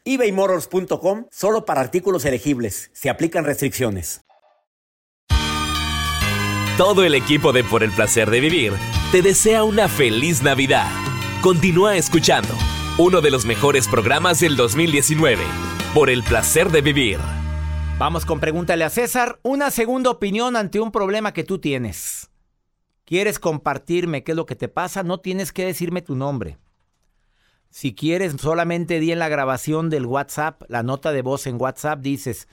ebaymotors.com 0.05 1.25
solo 1.31 1.65
para 1.65 1.81
artículos 1.81 2.25
elegibles. 2.25 2.89
Se 2.93 3.09
aplican 3.09 3.45
restricciones. 3.45 4.21
Todo 6.77 7.03
el 7.03 7.15
equipo 7.15 7.51
de 7.53 7.63
Por 7.63 7.83
el 7.83 7.91
placer 7.91 8.29
de 8.31 8.39
vivir 8.39 8.73
te 9.11 9.21
desea 9.21 9.63
una 9.63 9.87
feliz 9.87 10.41
Navidad. 10.41 10.89
Continúa 11.41 11.95
escuchando 11.95 12.53
uno 12.97 13.21
de 13.21 13.31
los 13.31 13.45
mejores 13.45 13.87
programas 13.87 14.39
del 14.39 14.55
2019. 14.55 15.43
Por 15.93 16.09
el 16.09 16.23
placer 16.23 16.71
de 16.71 16.81
vivir. 16.81 17.19
Vamos 17.97 18.25
con 18.25 18.39
pregúntale 18.39 18.83
a 18.83 18.89
César. 18.89 19.39
Una 19.43 19.69
segunda 19.69 20.09
opinión 20.09 20.55
ante 20.55 20.79
un 20.79 20.91
problema 20.91 21.33
que 21.33 21.43
tú 21.43 21.59
tienes. 21.59 22.31
¿Quieres 23.05 23.39
compartirme 23.39 24.23
qué 24.23 24.31
es 24.31 24.35
lo 24.35 24.45
que 24.45 24.55
te 24.55 24.67
pasa? 24.67 25.03
No 25.03 25.19
tienes 25.19 25.51
que 25.51 25.65
decirme 25.65 26.01
tu 26.01 26.15
nombre. 26.15 26.57
Si 27.71 27.95
quieres, 27.95 28.35
solamente 28.37 28.99
di 28.99 29.13
en 29.13 29.19
la 29.19 29.29
grabación 29.29 29.89
del 29.89 30.05
WhatsApp, 30.05 30.61
la 30.67 30.83
nota 30.83 31.13
de 31.13 31.21
voz 31.21 31.47
en 31.47 31.59
WhatsApp, 31.59 32.01
dices, 32.01 32.49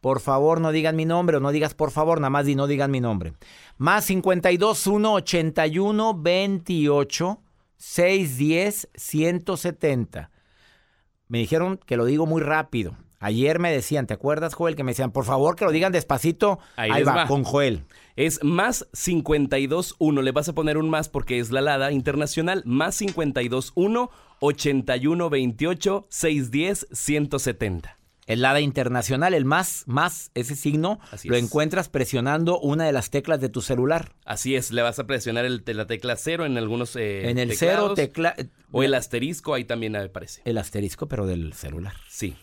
por 0.00 0.20
favor 0.20 0.60
no 0.60 0.70
digan 0.70 0.94
mi 0.94 1.04
nombre 1.04 1.36
o 1.36 1.40
no 1.40 1.50
digas 1.50 1.74
por 1.74 1.90
favor, 1.90 2.20
nada 2.20 2.30
más 2.30 2.46
di 2.46 2.54
no 2.54 2.68
digan 2.68 2.92
mi 2.92 3.00
nombre. 3.00 3.34
Más 3.76 4.04
52 4.04 4.86
1 4.86 5.12
81 5.14 6.14
28 6.16 7.42
610 7.76 8.88
170. 8.94 10.30
Me 11.26 11.38
dijeron 11.38 11.80
que 11.84 11.96
lo 11.96 12.04
digo 12.04 12.26
muy 12.26 12.40
rápido. 12.40 12.96
Ayer 13.18 13.58
me 13.58 13.72
decían, 13.72 14.06
¿te 14.06 14.14
acuerdas, 14.14 14.54
Joel? 14.54 14.74
Que 14.74 14.82
me 14.82 14.90
decían, 14.92 15.12
por 15.12 15.24
favor, 15.24 15.54
que 15.54 15.64
lo 15.64 15.70
digan 15.70 15.92
despacito. 15.92 16.58
Ahí 16.76 17.04
va, 17.04 17.14
va. 17.14 17.26
con 17.26 17.44
Joel. 17.44 17.84
Es 18.16 18.42
más 18.42 18.88
521. 18.92 20.22
Le 20.22 20.32
vas 20.32 20.48
a 20.48 20.52
poner 20.52 20.76
un 20.76 20.90
más 20.90 21.08
porque 21.08 21.38
es 21.38 21.52
la 21.52 21.60
Lada 21.60 21.92
internacional. 21.92 22.62
Más 22.66 22.98
521 22.98 24.10
8128 24.42 26.06
610 26.10 26.86
170. 26.92 27.98
El 28.26 28.42
LADA 28.42 28.60
internacional, 28.60 29.34
el 29.34 29.44
más, 29.44 29.82
más, 29.86 30.30
ese 30.34 30.54
signo, 30.54 31.00
Así 31.10 31.28
lo 31.28 31.36
es. 31.36 31.42
encuentras 31.42 31.88
presionando 31.88 32.60
una 32.60 32.84
de 32.84 32.92
las 32.92 33.10
teclas 33.10 33.40
de 33.40 33.48
tu 33.48 33.62
celular. 33.62 34.12
Así 34.24 34.54
es, 34.54 34.70
le 34.70 34.82
vas 34.82 34.98
a 35.00 35.06
presionar 35.06 35.44
el, 35.44 35.64
la 35.66 35.86
tecla 35.86 36.14
cero 36.16 36.46
en 36.46 36.56
algunos 36.56 36.94
eh, 36.94 37.28
en 37.30 37.38
el 37.38 37.56
cero 37.56 37.94
tecla... 37.94 38.36
O 38.70 38.82
el 38.82 38.94
asterisco, 38.94 39.54
ahí 39.54 39.64
también 39.64 39.96
aparece. 39.96 40.40
el 40.44 40.56
asterisco, 40.56 41.06
pero 41.08 41.26
del 41.26 41.52
celular. 41.52 41.94
Sí. 42.08 42.36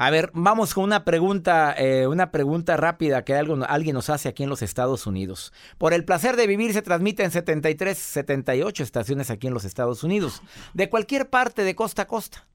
A 0.00 0.10
ver, 0.10 0.30
vamos 0.32 0.74
con 0.74 0.84
una 0.84 1.04
pregunta, 1.04 1.74
eh, 1.76 2.06
una 2.06 2.30
pregunta 2.30 2.76
rápida 2.76 3.24
que 3.24 3.34
algo, 3.34 3.56
alguien 3.68 3.94
nos 3.94 4.10
hace 4.10 4.28
aquí 4.28 4.44
en 4.44 4.48
los 4.48 4.62
Estados 4.62 5.08
Unidos. 5.08 5.52
Por 5.76 5.92
el 5.92 6.04
placer 6.04 6.36
de 6.36 6.46
vivir 6.46 6.72
se 6.72 6.82
transmite 6.82 7.24
en 7.24 7.32
73, 7.32 7.98
78 7.98 8.84
estaciones 8.84 9.28
aquí 9.32 9.48
en 9.48 9.54
los 9.54 9.64
Estados 9.64 10.04
Unidos. 10.04 10.40
De 10.72 10.88
cualquier 10.88 11.28
parte, 11.30 11.64
de 11.64 11.74
costa 11.74 12.02
a 12.02 12.06
costa. 12.06 12.46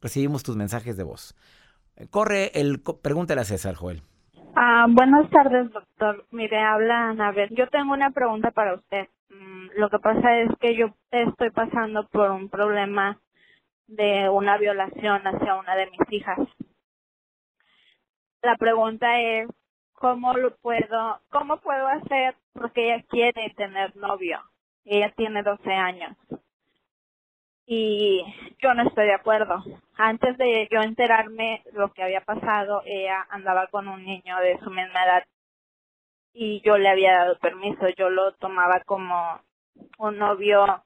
Recibimos 0.00 0.44
tus 0.44 0.56
mensajes 0.56 0.96
de 0.96 1.02
voz. 1.02 1.34
Corre 2.10 2.52
el... 2.54 2.80
Pregúntale 3.02 3.40
a 3.40 3.44
César, 3.44 3.74
Joel. 3.74 4.02
Ah, 4.54 4.86
buenas 4.88 5.28
tardes, 5.30 5.72
doctor. 5.72 6.24
Mire, 6.30 6.60
habla 6.62 7.10
Anabel. 7.10 7.48
Yo 7.50 7.66
tengo 7.68 7.94
una 7.94 8.10
pregunta 8.10 8.52
para 8.52 8.74
usted. 8.74 9.08
Mm, 9.28 9.80
Lo 9.80 9.90
que 9.90 9.98
pasa 9.98 10.38
es 10.38 10.50
que 10.60 10.76
yo 10.76 10.94
estoy 11.10 11.50
pasando 11.50 12.06
por 12.12 12.30
un 12.30 12.48
problema 12.48 13.18
de 13.88 14.28
una 14.28 14.56
violación 14.56 15.20
hacia 15.26 15.56
una 15.56 15.74
de 15.74 15.86
mis 15.90 16.12
hijas. 16.12 16.38
La 18.42 18.56
pregunta 18.56 19.20
es, 19.20 19.48
¿cómo 19.92 20.34
lo 20.34 20.56
puedo, 20.56 21.20
cómo 21.30 21.58
puedo 21.58 21.86
hacer? 21.86 22.34
Porque 22.52 22.92
ella 22.92 23.04
quiere 23.08 23.50
tener 23.56 23.96
novio. 23.96 24.40
Ella 24.84 25.12
tiene 25.16 25.44
12 25.44 25.72
años. 25.72 26.16
Y 27.66 28.24
yo 28.60 28.74
no 28.74 28.82
estoy 28.82 29.06
de 29.06 29.14
acuerdo. 29.14 29.62
Antes 29.96 30.36
de 30.38 30.68
yo 30.72 30.80
enterarme 30.80 31.62
lo 31.72 31.92
que 31.92 32.02
había 32.02 32.20
pasado, 32.22 32.82
ella 32.84 33.24
andaba 33.30 33.68
con 33.68 33.86
un 33.86 34.04
niño 34.04 34.36
de 34.40 34.58
su 34.58 34.70
misma 34.70 35.04
edad 35.04 35.24
y 36.32 36.60
yo 36.62 36.78
le 36.78 36.88
había 36.88 37.18
dado 37.18 37.38
permiso. 37.38 37.88
Yo 37.96 38.10
lo 38.10 38.32
tomaba 38.34 38.80
como 38.84 39.40
un 39.98 40.18
novio, 40.18 40.82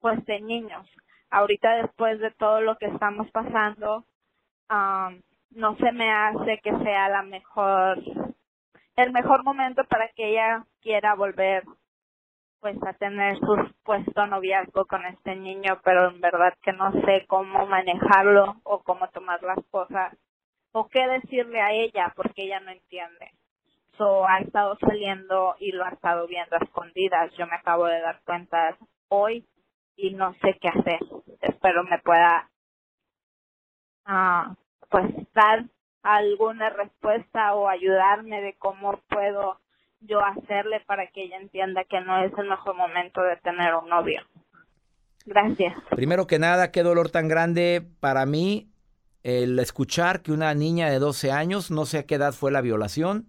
pues, 0.00 0.22
de 0.26 0.40
niños. 0.42 0.86
Ahorita, 1.30 1.76
después 1.76 2.20
de 2.20 2.30
todo 2.32 2.60
lo 2.60 2.76
que 2.76 2.86
estamos 2.86 3.30
pasando, 3.30 4.04
no 5.54 5.76
se 5.76 5.92
me 5.92 6.10
hace 6.10 6.60
que 6.62 6.76
sea 6.78 7.08
la 7.08 7.22
mejor, 7.22 7.98
el 8.96 9.12
mejor 9.12 9.44
momento 9.44 9.84
para 9.84 10.08
que 10.08 10.30
ella 10.30 10.64
quiera 10.80 11.14
volver 11.14 11.64
pues 12.60 12.76
a 12.86 12.94
tener 12.94 13.38
su 13.40 13.56
supuesto 13.68 14.26
noviazgo 14.26 14.86
con 14.86 15.04
este 15.04 15.36
niño, 15.36 15.80
pero 15.84 16.08
en 16.08 16.20
verdad 16.20 16.54
que 16.62 16.72
no 16.72 16.92
sé 17.04 17.26
cómo 17.26 17.66
manejarlo 17.66 18.56
o 18.62 18.82
cómo 18.82 19.08
tomar 19.10 19.42
las 19.42 19.62
cosas 19.70 20.16
o 20.72 20.88
qué 20.88 21.06
decirle 21.06 21.60
a 21.60 21.72
ella 21.72 22.12
porque 22.16 22.44
ella 22.44 22.60
no 22.60 22.70
entiende. 22.70 23.32
So, 23.98 24.26
ha 24.26 24.38
estado 24.38 24.76
saliendo 24.80 25.54
y 25.60 25.72
lo 25.72 25.84
ha 25.84 25.90
estado 25.90 26.26
viendo 26.26 26.56
a 26.56 26.64
escondidas. 26.64 27.32
Yo 27.36 27.46
me 27.46 27.54
acabo 27.54 27.84
de 27.84 28.00
dar 28.00 28.20
cuenta 28.24 28.76
hoy 29.08 29.46
y 29.94 30.14
no 30.14 30.32
sé 30.40 30.58
qué 30.60 30.68
hacer. 30.68 31.00
Espero 31.42 31.84
me 31.84 31.98
pueda 31.98 32.48
ah, 34.06 34.54
pues 34.90 35.06
dar 35.34 35.64
alguna 36.02 36.70
respuesta 36.70 37.54
o 37.54 37.68
ayudarme 37.68 38.40
de 38.42 38.54
cómo 38.58 39.00
puedo 39.08 39.58
yo 40.00 40.20
hacerle 40.20 40.80
para 40.86 41.06
que 41.08 41.24
ella 41.24 41.38
entienda 41.38 41.84
que 41.84 42.00
no 42.00 42.22
es 42.22 42.32
el 42.36 42.48
mejor 42.48 42.76
momento 42.76 43.22
de 43.22 43.36
tener 43.38 43.74
un 43.74 43.88
novio. 43.88 44.20
Gracias. 45.24 45.74
Primero 45.90 46.26
que 46.26 46.38
nada, 46.38 46.70
qué 46.70 46.82
dolor 46.82 47.10
tan 47.10 47.28
grande 47.28 47.86
para 48.00 48.26
mí 48.26 48.68
el 49.22 49.58
escuchar 49.58 50.20
que 50.20 50.32
una 50.32 50.52
niña 50.54 50.90
de 50.90 50.98
12 50.98 51.32
años, 51.32 51.70
no 51.70 51.86
sé 51.86 51.98
a 51.98 52.06
qué 52.06 52.16
edad 52.16 52.34
fue 52.34 52.52
la 52.52 52.60
violación. 52.60 53.26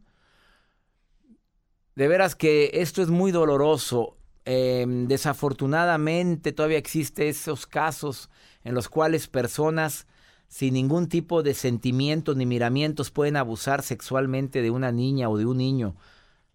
De 1.95 2.09
veras 2.09 2.35
que 2.35 2.71
esto 2.73 3.01
es 3.01 3.07
muy 3.07 3.31
doloroso. 3.31 4.17
Eh, 4.43 4.85
desafortunadamente 4.87 6.51
todavía 6.51 6.77
existen 6.77 7.29
esos 7.29 7.65
casos 7.65 8.29
en 8.63 8.75
los 8.75 8.89
cuales 8.89 9.27
personas 9.27 10.05
sin 10.47 10.73
ningún 10.73 11.07
tipo 11.07 11.43
de 11.43 11.53
sentimientos 11.53 12.35
ni 12.35 12.45
miramientos 12.45 13.11
pueden 13.11 13.37
abusar 13.37 13.81
sexualmente 13.81 14.61
de 14.61 14.71
una 14.71 14.91
niña 14.91 15.29
o 15.29 15.37
de 15.37 15.45
un 15.45 15.57
niño. 15.57 15.95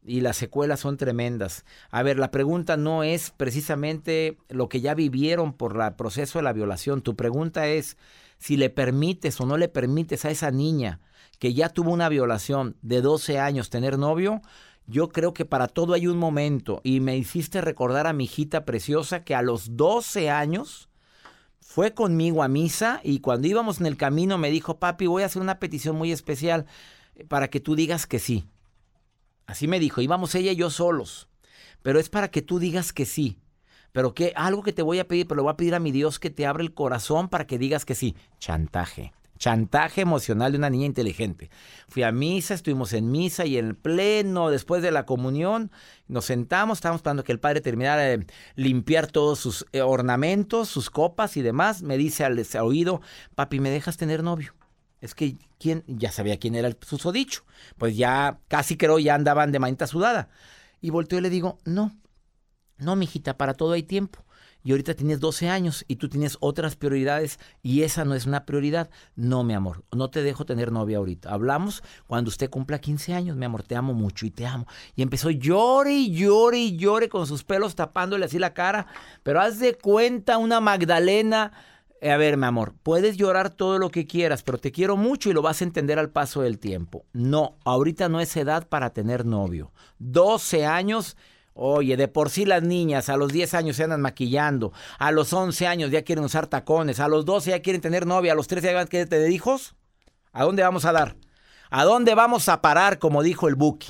Y 0.02 0.22
las 0.22 0.36
secuelas 0.36 0.80
son 0.80 0.96
tremendas. 0.96 1.64
A 1.90 2.02
ver, 2.02 2.18
la 2.18 2.30
pregunta 2.30 2.76
no 2.76 3.02
es 3.02 3.30
precisamente 3.30 4.38
lo 4.48 4.68
que 4.68 4.80
ya 4.80 4.94
vivieron 4.94 5.52
por 5.52 5.78
el 5.80 5.94
proceso 5.94 6.38
de 6.38 6.44
la 6.44 6.54
violación. 6.54 7.02
Tu 7.02 7.16
pregunta 7.16 7.68
es 7.68 7.98
si 8.38 8.56
le 8.56 8.70
permites 8.70 9.40
o 9.40 9.46
no 9.46 9.58
le 9.58 9.68
permites 9.68 10.24
a 10.24 10.30
esa 10.30 10.50
niña 10.50 11.00
que 11.38 11.54
ya 11.54 11.70
tuvo 11.70 11.90
una 11.90 12.08
violación 12.08 12.76
de 12.82 13.00
12 13.00 13.38
años 13.38 13.70
tener 13.70 13.98
novio. 13.98 14.42
Yo 14.86 15.08
creo 15.08 15.32
que 15.34 15.44
para 15.44 15.68
todo 15.68 15.94
hay 15.94 16.06
un 16.06 16.18
momento. 16.18 16.80
Y 16.84 17.00
me 17.00 17.16
hiciste 17.16 17.60
recordar 17.60 18.06
a 18.06 18.12
mi 18.12 18.24
hijita 18.24 18.64
preciosa 18.64 19.24
que 19.24 19.34
a 19.34 19.42
los 19.42 19.76
12 19.76 20.30
años 20.30 20.89
fue 21.70 21.94
conmigo 21.94 22.42
a 22.42 22.48
misa 22.48 23.00
y 23.04 23.20
cuando 23.20 23.46
íbamos 23.46 23.78
en 23.78 23.86
el 23.86 23.96
camino 23.96 24.38
me 24.38 24.50
dijo, 24.50 24.80
papi, 24.80 25.06
voy 25.06 25.22
a 25.22 25.26
hacer 25.26 25.40
una 25.40 25.60
petición 25.60 25.94
muy 25.94 26.10
especial 26.10 26.66
para 27.28 27.48
que 27.48 27.60
tú 27.60 27.76
digas 27.76 28.08
que 28.08 28.18
sí. 28.18 28.48
Así 29.46 29.68
me 29.68 29.78
dijo, 29.78 30.00
íbamos 30.00 30.34
ella 30.34 30.50
y 30.50 30.56
yo 30.56 30.68
solos. 30.70 31.28
Pero 31.82 32.00
es 32.00 32.08
para 32.08 32.28
que 32.32 32.42
tú 32.42 32.58
digas 32.58 32.92
que 32.92 33.06
sí. 33.06 33.38
Pero 33.92 34.14
que 34.14 34.32
algo 34.34 34.64
que 34.64 34.72
te 34.72 34.82
voy 34.82 34.98
a 34.98 35.06
pedir, 35.06 35.28
pero 35.28 35.36
le 35.36 35.42
voy 35.42 35.52
a 35.52 35.56
pedir 35.56 35.76
a 35.76 35.78
mi 35.78 35.92
Dios 35.92 36.18
que 36.18 36.30
te 36.30 36.44
abra 36.44 36.64
el 36.64 36.74
corazón 36.74 37.28
para 37.28 37.46
que 37.46 37.56
digas 37.56 37.84
que 37.84 37.94
sí. 37.94 38.16
Chantaje. 38.40 39.12
Chantaje 39.40 40.02
emocional 40.02 40.52
de 40.52 40.58
una 40.58 40.68
niña 40.68 40.84
inteligente. 40.84 41.48
Fui 41.88 42.02
a 42.02 42.12
misa, 42.12 42.52
estuvimos 42.52 42.92
en 42.92 43.10
misa 43.10 43.46
y 43.46 43.56
en 43.56 43.74
pleno, 43.74 44.50
después 44.50 44.82
de 44.82 44.90
la 44.90 45.06
comunión, 45.06 45.72
nos 46.08 46.26
sentamos, 46.26 46.76
estábamos 46.76 46.98
esperando 46.98 47.24
que 47.24 47.32
el 47.32 47.40
padre 47.40 47.62
terminara 47.62 48.02
de 48.02 48.26
limpiar 48.54 49.06
todos 49.06 49.38
sus 49.38 49.64
eh, 49.72 49.80
ornamentos, 49.80 50.68
sus 50.68 50.90
copas 50.90 51.38
y 51.38 51.42
demás. 51.42 51.80
Me 51.80 51.96
dice 51.96 52.22
al 52.22 52.38
al 52.38 52.60
oído, 52.60 53.00
papi, 53.34 53.60
¿me 53.60 53.70
dejas 53.70 53.96
tener 53.96 54.22
novio? 54.22 54.54
Es 55.00 55.14
que 55.14 55.38
quién 55.58 55.84
ya 55.86 56.12
sabía 56.12 56.38
quién 56.38 56.54
era 56.54 56.68
el 56.68 56.76
susodicho. 56.78 57.44
Pues 57.78 57.96
ya 57.96 58.40
casi 58.48 58.76
creo 58.76 58.98
ya 58.98 59.14
andaban 59.14 59.52
de 59.52 59.58
manita 59.58 59.86
sudada. 59.86 60.28
Y 60.82 60.90
volteo 60.90 61.18
y 61.18 61.22
le 61.22 61.30
digo, 61.30 61.58
no, 61.64 61.96
no, 62.76 62.94
mijita, 62.94 63.38
para 63.38 63.54
todo 63.54 63.72
hay 63.72 63.84
tiempo. 63.84 64.22
Y 64.62 64.72
ahorita 64.72 64.94
tienes 64.94 65.20
12 65.20 65.48
años 65.48 65.84
y 65.88 65.96
tú 65.96 66.08
tienes 66.08 66.36
otras 66.40 66.76
prioridades 66.76 67.38
y 67.62 67.82
esa 67.82 68.04
no 68.04 68.14
es 68.14 68.26
una 68.26 68.44
prioridad. 68.44 68.90
No, 69.16 69.42
mi 69.44 69.54
amor, 69.54 69.84
no 69.92 70.10
te 70.10 70.22
dejo 70.22 70.44
tener 70.44 70.70
novia 70.72 70.98
ahorita. 70.98 71.32
Hablamos 71.32 71.82
cuando 72.06 72.28
usted 72.28 72.50
cumpla 72.50 72.78
15 72.80 73.14
años, 73.14 73.36
mi 73.36 73.44
amor, 73.46 73.62
te 73.62 73.76
amo 73.76 73.94
mucho 73.94 74.26
y 74.26 74.30
te 74.30 74.46
amo. 74.46 74.66
Y 74.94 75.02
empezó 75.02 75.30
llore 75.30 75.92
y 75.94 76.12
llore 76.12 76.58
y 76.58 76.76
llore 76.76 77.08
con 77.08 77.26
sus 77.26 77.44
pelos 77.44 77.74
tapándole 77.74 78.26
así 78.26 78.38
la 78.38 78.54
cara. 78.54 78.86
Pero 79.22 79.40
haz 79.40 79.58
de 79.58 79.74
cuenta 79.74 80.38
una 80.38 80.60
Magdalena. 80.60 81.52
Eh, 82.00 82.10
A 82.10 82.16
ver, 82.16 82.36
mi 82.36 82.46
amor, 82.46 82.74
puedes 82.82 83.16
llorar 83.16 83.50
todo 83.50 83.78
lo 83.78 83.90
que 83.90 84.06
quieras, 84.06 84.42
pero 84.42 84.58
te 84.58 84.72
quiero 84.72 84.96
mucho 84.96 85.30
y 85.30 85.34
lo 85.34 85.42
vas 85.42 85.60
a 85.60 85.64
entender 85.64 85.98
al 85.98 86.10
paso 86.10 86.42
del 86.42 86.58
tiempo. 86.58 87.04
No, 87.12 87.58
ahorita 87.64 88.08
no 88.08 88.20
es 88.20 88.36
edad 88.36 88.66
para 88.68 88.90
tener 88.90 89.26
novio. 89.26 89.72
12 89.98 90.64
años, 90.64 91.16
oye, 91.54 91.96
de 91.96 92.08
por 92.08 92.30
sí 92.30 92.44
las 92.44 92.62
niñas 92.62 93.08
a 93.08 93.16
los 93.16 93.32
10 93.32 93.54
años 93.54 93.76
se 93.76 93.84
andan 93.84 94.00
maquillando, 94.00 94.72
a 94.98 95.10
los 95.12 95.32
11 95.32 95.66
años 95.66 95.90
ya 95.90 96.02
quieren 96.02 96.24
usar 96.24 96.46
tacones, 96.46 97.00
a 97.00 97.08
los 97.08 97.24
12 97.24 97.50
ya 97.50 97.62
quieren 97.62 97.80
tener 97.80 98.06
novia, 98.06 98.32
a 98.32 98.36
los 98.36 98.48
13 98.48 98.72
ya 98.72 98.86
quieren 98.86 99.08
tener 99.08 99.30
hijos. 99.30 99.74
¿A 100.32 100.44
dónde 100.44 100.62
vamos 100.62 100.84
a 100.84 100.92
dar? 100.92 101.16
¿A 101.70 101.84
dónde 101.84 102.14
vamos 102.14 102.48
a 102.48 102.60
parar, 102.62 102.98
como 102.98 103.22
dijo 103.22 103.48
el 103.48 103.54
Buki? 103.54 103.88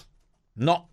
No. 0.55 0.91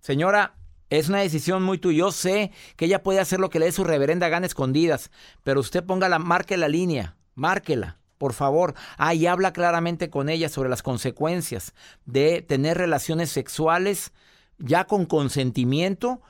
Señora, 0.00 0.54
es 0.90 1.08
una 1.08 1.18
decisión 1.18 1.62
muy 1.62 1.78
tuya. 1.78 1.98
Yo 1.98 2.12
sé 2.12 2.50
que 2.76 2.86
ella 2.86 3.02
puede 3.02 3.20
hacer 3.20 3.38
lo 3.38 3.50
que 3.50 3.58
le 3.58 3.66
dé 3.66 3.72
su 3.72 3.84
reverenda 3.84 4.28
gana 4.28 4.46
escondidas, 4.46 5.10
pero 5.44 5.60
usted 5.60 5.84
ponga 5.84 6.08
la, 6.08 6.18
marque 6.18 6.56
la 6.56 6.68
línea, 6.68 7.16
márquela, 7.34 7.98
por 8.18 8.32
favor. 8.32 8.74
Ah, 8.98 9.14
y 9.14 9.26
habla 9.26 9.52
claramente 9.52 10.10
con 10.10 10.28
ella 10.28 10.48
sobre 10.48 10.68
las 10.68 10.82
consecuencias 10.82 11.74
de 12.06 12.42
tener 12.42 12.76
relaciones 12.76 13.30
sexuales 13.30 14.12
ya 14.60 14.84
con 14.84 15.06
consentimiento 15.06 16.20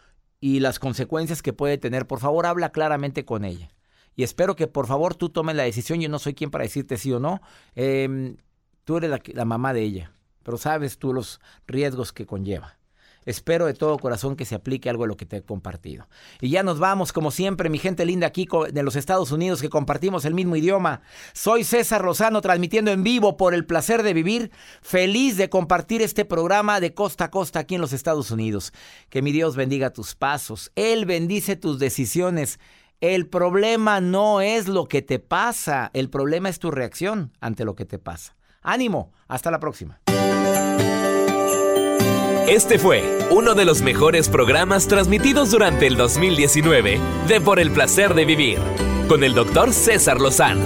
y 0.41 0.61
las 0.61 0.79
consecuencias 0.79 1.43
que 1.43 1.53
puede 1.53 1.79
tener. 1.79 2.07
Por 2.07 2.21
favor, 2.21 2.47
habla 2.47 2.73
claramente 2.73 3.25
con 3.25 3.45
ella. 3.45 3.71
Y 4.17 4.23
espero 4.23 4.57
que 4.57 4.67
por 4.67 4.87
favor 4.87 5.15
tú 5.15 5.29
tomes 5.29 5.57
la 5.57 5.65
decisión. 5.65 6.01
Yo 6.01 6.09
no 6.09 6.19
soy 6.19 6.35
quien 6.35 6.51
para 6.51 6.65
decirte 6.65 6.97
sí 6.97 7.13
o 7.13 7.21
no. 7.21 7.41
Eh, 7.75 8.37
tú 8.85 8.97
eres 8.97 9.21
la 9.35 9.45
mamá 9.45 9.73
de 9.73 9.83
ella, 9.83 10.13
pero 10.43 10.57
sabes 10.57 10.99
tú 10.99 11.13
los 11.13 11.41
riesgos 11.67 12.13
que 12.13 12.27
conlleva. 12.27 12.80
Espero 13.31 13.67
de 13.67 13.75
todo 13.75 13.99
corazón 13.99 14.37
que 14.37 14.45
se 14.45 14.55
aplique 14.55 14.91
algo 14.91 15.05
de 15.05 15.09
lo 15.09 15.17
que 15.17 15.27
te 15.27 15.39
he 15.39 15.43
compartido. 15.43 16.09
Y 16.41 16.51
ya 16.51 16.63
nos 16.63 16.79
vamos, 16.79 17.13
como 17.13 17.31
siempre, 17.31 17.71
mi 17.71 17.79
gente 17.79 18.05
linda 18.05 18.27
aquí 18.27 18.49
de 18.73 18.83
los 18.83 18.97
Estados 18.97 19.33
Unidos 19.33 19.63
que 19.63 19.71
compartimos 19.71 20.25
el 20.25 20.35
mismo 20.35 20.57
idioma. 20.57 21.03
Soy 21.33 21.65
César 21.65 22.05
Lozano, 22.05 22.41
transmitiendo 22.41 22.91
en 22.91 23.03
vivo 23.03 23.37
por 23.37 23.55
el 23.55 23.65
placer 23.65 24.03
de 24.03 24.13
vivir. 24.13 24.51
Feliz 24.83 25.37
de 25.37 25.49
compartir 25.49 26.03
este 26.03 26.25
programa 26.25 26.81
de 26.81 26.93
costa 26.93 27.27
a 27.27 27.31
costa 27.31 27.61
aquí 27.61 27.77
en 27.77 27.81
los 27.81 27.93
Estados 27.93 28.31
Unidos. 28.31 28.73
Que 29.09 29.23
mi 29.23 29.33
Dios 29.33 29.57
bendiga 29.57 29.93
tus 29.93 30.15
pasos. 30.15 30.73
Él 30.75 31.07
bendice 31.07 31.57
tus 31.57 31.79
decisiones. 31.79 32.59
El 33.01 33.29
problema 33.29 34.01
no 34.01 34.43
es 34.43 34.69
lo 34.69 34.87
que 34.87 35.01
te 35.01 35.19
pasa, 35.19 35.91
el 35.95 36.11
problema 36.11 36.51
es 36.51 36.59
tu 36.59 36.71
reacción 36.71 37.33
ante 37.41 37.65
lo 37.65 37.75
que 37.75 37.87
te 37.87 37.99
pasa. 37.99 38.37
Ánimo, 38.61 39.13
hasta 39.27 39.51
la 39.51 39.59
próxima. 39.59 40.01
Este 42.51 42.81
fue 42.81 43.29
uno 43.31 43.55
de 43.55 43.65
los 43.65 43.81
mejores 43.81 44.29
programas 44.29 44.89
transmitidos 44.89 45.53
durante 45.53 45.87
el 45.87 45.97
2019 45.97 46.99
de 47.29 47.41
Por 47.41 47.61
el 47.61 47.71
Placer 47.71 48.13
de 48.15 48.25
Vivir, 48.25 48.59
con 49.09 49.23
el 49.23 49.35
doctor 49.35 49.73
César 49.73 50.21
Lozano. 50.21 50.65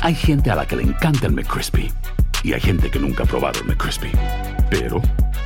Hay 0.00 0.14
gente 0.14 0.50
a 0.50 0.54
la 0.54 0.66
que 0.66 0.76
le 0.76 0.84
encanta 0.84 1.26
el 1.26 1.34
McCrispy 1.34 1.92
y 2.42 2.54
hay 2.54 2.60
gente 2.62 2.90
que 2.90 2.98
nunca 2.98 3.24
ha 3.24 3.26
probado 3.26 3.60
el 3.60 3.66
McCrispy. 3.66 4.12
Pero 4.70 5.02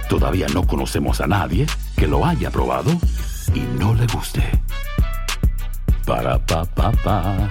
todavía 0.09 0.46
no 0.55 0.64
conocemos 0.64 1.20
a 1.20 1.26
nadie 1.26 1.66
que 1.96 2.07
lo 2.07 2.24
haya 2.24 2.53
probado 2.53 2.92
y 3.53 3.62
no 3.80 3.96
le 3.96 4.07
guste. 4.07 4.48
Para, 6.07 6.38
pa, 6.38 6.64
pa, 6.66 6.92
pa. 6.92 7.50